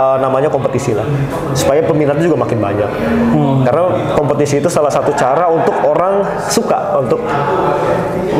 eh, 0.00 0.16
namanya 0.20 0.48
kompetisi 0.48 0.96
lah, 0.96 1.04
supaya 1.52 1.84
peminatnya 1.84 2.24
juga 2.24 2.40
makin 2.40 2.58
banyak. 2.58 2.90
Hmm. 3.36 3.62
Karena 3.64 3.82
kompetisi 4.16 4.58
itu 4.58 4.68
salah 4.72 4.90
satu 4.90 5.12
cara 5.12 5.48
untuk 5.52 5.76
orang 5.84 6.24
suka 6.48 6.96
untuk 6.98 7.20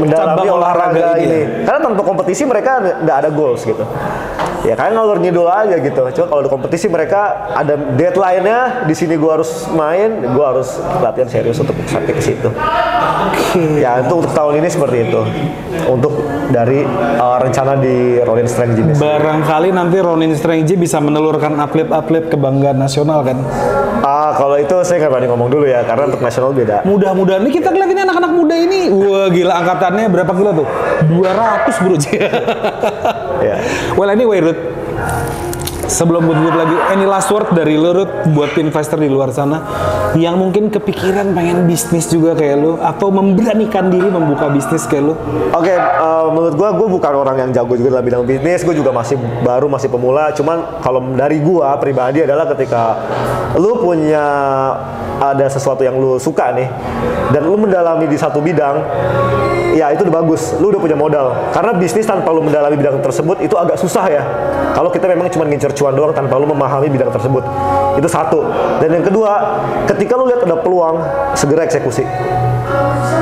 mendalami 0.01 0.49
Cabang 0.49 0.57
olahraga 0.57 0.97
olahraga 0.97 1.21
ini 1.21 1.25
ini. 1.29 1.39
ya? 1.39 1.49
Karena 1.69 1.81
tanpa 1.85 2.03
kompetisi 2.03 2.43
mereka 2.49 2.81
nggak 3.05 3.17
ada 3.27 3.31
goals 3.31 3.63
gitu. 3.63 3.85
Ya 4.61 4.77
kayak 4.77 4.93
ngalur 4.93 5.19
ngidul 5.21 5.49
aja 5.49 5.77
gitu. 5.81 6.01
Cuma 6.13 6.27
kalau 6.29 6.43
di 6.45 6.51
kompetisi 6.53 6.87
mereka 6.93 7.53
ada 7.57 7.75
deadline-nya. 7.97 8.85
Di 8.85 8.95
sini 8.97 9.17
gua 9.17 9.41
harus 9.41 9.69
main, 9.73 10.21
gua 10.37 10.57
harus 10.57 10.77
latihan 11.01 11.29
serius 11.29 11.57
untuk 11.61 11.77
sampai 11.89 12.13
ke 12.13 12.23
situ. 12.23 12.49
Ya 13.81 14.05
itu 14.05 14.15
untuk 14.15 14.33
tahun 14.37 14.61
ini 14.61 14.69
seperti 14.69 15.09
itu. 15.09 15.21
Untuk 15.89 16.13
dari 16.53 16.85
uh, 17.19 17.39
rencana 17.41 17.81
di 17.81 18.21
Ronin 18.21 18.47
Strength 18.47 18.75
Gym. 18.77 18.87
Barangkali 19.01 19.73
nanti 19.73 19.97
Ronin 19.99 20.33
Strength 20.37 20.67
Gym 20.69 20.79
bisa 20.83 21.01
menelurkan 21.01 21.57
atlet-atlet 21.57 22.29
kebanggaan 22.29 22.77
nasional 22.77 23.25
kan? 23.25 23.41
Ah 24.01 24.33
kalau 24.37 24.57
itu 24.57 24.73
saya 24.85 25.05
nggak 25.05 25.13
berani 25.13 25.29
ngomong 25.29 25.49
dulu 25.53 25.67
ya 25.69 25.85
karena 25.85 26.09
untuk 26.09 26.21
nasional 26.21 26.53
beda. 26.53 26.85
Mudah-mudahan 26.85 27.45
nih 27.45 27.53
kita 27.61 27.69
ini 28.01 28.09
anak-anak 28.09 28.33
muda 28.33 28.55
ini, 28.57 28.81
wah 28.89 29.29
gila 29.29 29.55
angkatannya 29.61 30.09
berapa 30.09 30.33
kilo 30.33 30.51
tuh? 30.65 30.69
200 31.11 31.85
bro. 31.85 31.97
Ya. 33.41 33.57
Well 33.97 34.13
anyway 34.13 34.45
Ruth, 34.53 35.60
sebelum 35.91 36.23
gue 36.31 36.37
tutup 36.39 36.55
lagi, 36.55 36.77
any 36.95 37.03
last 37.03 37.27
word 37.35 37.51
dari 37.51 37.75
lu 37.75 37.91
Ruth 37.91 38.31
buat 38.31 38.55
investor 38.55 39.03
di 39.03 39.11
luar 39.11 39.35
sana 39.35 39.59
yang 40.15 40.39
mungkin 40.39 40.71
kepikiran 40.71 41.35
pengen 41.35 41.67
bisnis 41.67 42.07
juga 42.07 42.39
kayak 42.39 42.57
lu 42.63 42.79
atau 42.79 43.11
memberanikan 43.11 43.91
diri 43.91 44.07
membuka 44.07 44.47
bisnis 44.47 44.87
kayak 44.87 45.11
lu? 45.11 45.15
Oke, 45.51 45.75
eh, 45.75 46.27
menurut 46.31 46.55
gua, 46.55 46.71
gua 46.79 46.87
bukan 46.87 47.13
orang 47.27 47.37
yang 47.43 47.51
jago 47.51 47.75
juga 47.75 47.99
dalam 47.99 48.07
bidang 48.07 48.23
bisnis. 48.23 48.63
Gue 48.63 48.79
juga 48.79 48.95
masih 48.95 49.19
baru, 49.43 49.67
masih 49.67 49.91
pemula. 49.91 50.31
Cuman 50.31 50.79
kalau 50.79 51.03
dari 51.19 51.43
gua 51.43 51.75
pribadi 51.83 52.23
adalah 52.23 52.47
ketika 52.55 52.95
lu 53.59 53.83
punya 53.83 54.25
ada 55.21 55.47
sesuatu 55.51 55.83
yang 55.83 55.99
lu 55.99 56.17
suka 56.17 56.55
nih, 56.55 56.71
dan 57.35 57.43
lu 57.45 57.59
mendalami 57.59 58.09
di 58.09 58.17
satu 58.17 58.41
bidang, 58.41 58.81
ya 59.75 59.91
itu 59.93 60.07
udah 60.07 60.17
bagus. 60.23 60.55
Lu 60.63 60.71
udah 60.71 60.81
punya 60.81 60.97
modal. 60.97 61.51
Karena 61.51 61.75
bisnis 61.75 62.07
tanpa 62.07 62.31
lu 62.31 62.47
mendalami 62.47 62.79
bidang 62.79 63.03
tersebut 63.03 63.43
itu 63.43 63.55
agak 63.59 63.77
susah 63.77 64.07
ya. 64.07 64.23
Kalau 64.71 64.89
kita 64.89 65.11
memang 65.11 65.29
cuma 65.29 65.45
ngincer 65.45 65.75
cuan 65.81 65.97
doang 65.97 66.13
tanpa 66.13 66.37
lu 66.37 66.45
memahami 66.45 66.93
bidang 66.93 67.09
tersebut, 67.09 67.41
itu 67.97 68.05
satu. 68.05 68.45
Dan 68.85 69.01
yang 69.01 69.05
kedua, 69.09 69.33
ketika 69.89 70.13
lu 70.21 70.29
lihat 70.29 70.45
ada 70.45 70.61
peluang, 70.61 71.01
segera 71.33 71.65
eksekusi. 71.65 72.05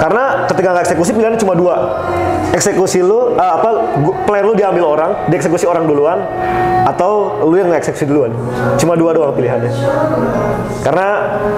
Karena 0.03 0.45
ketika 0.51 0.75
nggak 0.75 0.85
eksekusi 0.91 1.11
pilihannya 1.15 1.39
cuma 1.39 1.55
dua. 1.55 2.03
Eksekusi 2.49 3.05
lu 3.05 3.37
eh, 3.37 3.53
apa 3.55 3.95
plan 4.27 4.43
lu 4.43 4.59
diambil 4.59 4.85
orang, 4.99 5.11
dieksekusi 5.31 5.69
orang 5.69 5.87
duluan 5.87 6.19
atau 6.89 7.45
lu 7.45 7.55
yang 7.61 7.69
ngeksekusi 7.69 8.09
duluan. 8.09 8.33
Cuma 8.81 8.97
dua 8.97 9.13
doang 9.13 9.37
pilihannya. 9.37 9.69
Karena 10.83 11.09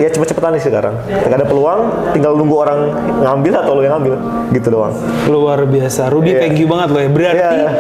ya 0.03 0.09
cepet-cepetan 0.11 0.59
nih 0.59 0.63
sekarang. 0.63 0.95
Ketika 1.07 1.35
ada 1.39 1.47
peluang, 1.47 2.11
tinggal 2.13 2.35
nunggu 2.35 2.57
orang 2.59 2.79
ngambil 3.23 3.53
atau 3.63 3.73
lu 3.79 3.83
yang 3.87 3.95
ngambil. 3.99 4.15
Gitu 4.51 4.69
doang. 4.69 4.95
Luar 5.31 5.63
biasa, 5.65 6.11
Rudy 6.11 6.35
Iya. 6.35 6.41
thank 6.43 6.59
you 6.59 6.67
banget 6.67 6.89
loh 6.91 7.01
ya. 7.01 7.09
Berarti 7.11 7.39
Iya, 7.39 7.51
iya. 7.55 7.71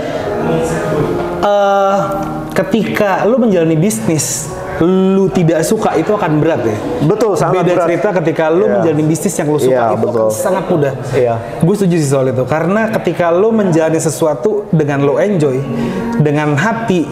Ketika 2.52 3.24
lu 3.24 3.38
menjalani 3.38 3.74
bisnis, 3.74 4.50
lu 4.80 5.28
tidak 5.28 5.60
suka 5.60 5.92
itu 5.94 6.08
akan 6.08 6.40
berat 6.40 6.64
ya. 6.64 6.76
Betul, 7.04 7.36
sangat 7.36 7.62
Beda 7.62 7.72
berat. 7.74 7.86
cerita 7.86 8.08
ketika 8.16 8.44
lu 8.48 8.64
Iya. 8.64 8.72
menjalani 8.74 9.04
bisnis 9.04 9.34
yang 9.36 9.48
lu 9.48 9.58
suka 9.58 9.72
Iya, 9.72 9.84
itu 9.92 9.98
betul. 10.00 10.26
akan 10.26 10.32
sangat 10.32 10.64
mudah. 10.66 10.92
Iya. 11.12 11.34
Gue 11.60 11.74
setuju 11.74 11.96
sih 11.96 12.08
soal 12.08 12.26
itu 12.28 12.44
karena 12.44 12.82
ketika 12.90 13.28
lu 13.28 13.48
menjalani 13.50 14.00
sesuatu 14.00 14.64
dengan 14.70 14.98
lu 15.00 15.14
enjoy, 15.16 15.60
dengan 16.18 16.56
hati, 16.56 17.04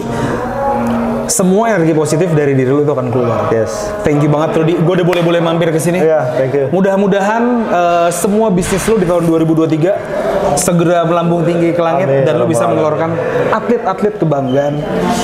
semua 1.28 1.70
energi 1.72 1.92
positif 1.92 2.28
dari 2.32 2.56
diri 2.56 2.68
lu 2.72 2.82
itu 2.82 2.92
akan 2.92 3.08
keluar. 3.12 3.52
Yes. 3.52 3.92
Thank 4.02 4.24
you 4.24 4.30
banget 4.32 4.56
Rudy. 4.56 4.74
Gue 4.80 4.94
udah 4.98 5.06
boleh-boleh 5.06 5.40
mampir 5.40 5.68
ke 5.70 5.80
sini. 5.80 6.00
Iya, 6.00 6.34
thank 6.34 6.52
you. 6.56 6.66
Mudah-mudahan 6.72 7.42
eh, 7.68 8.08
semua 8.10 8.48
bisnis 8.50 8.82
lu 8.88 8.96
di 8.98 9.06
tahun 9.06 9.28
2023 9.28 10.56
segera 10.58 11.04
melambung 11.04 11.44
tinggi 11.44 11.76
ke 11.76 11.82
langit 11.82 12.08
Amin, 12.08 12.24
dan 12.24 12.34
lu 12.40 12.48
bisa 12.48 12.64
mengeluarkan 12.66 13.14
atlet-atlet 13.52 14.14
kebanggaan 14.16 14.74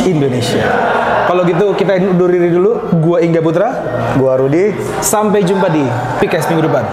Indonesia. 0.04 0.62
Kalau 1.24 1.42
gitu 1.48 1.72
kita 1.74 1.96
undur 1.98 2.28
diri 2.28 2.52
dulu. 2.52 2.72
Gua 3.00 3.18
Ingga 3.24 3.40
Putra. 3.40 3.68
Gua 4.20 4.36
Rudi, 4.38 4.70
Sampai 5.00 5.42
jumpa 5.42 5.72
di 5.72 5.82
Pikes 6.20 6.46
minggu 6.52 6.68
depan. 6.68 6.84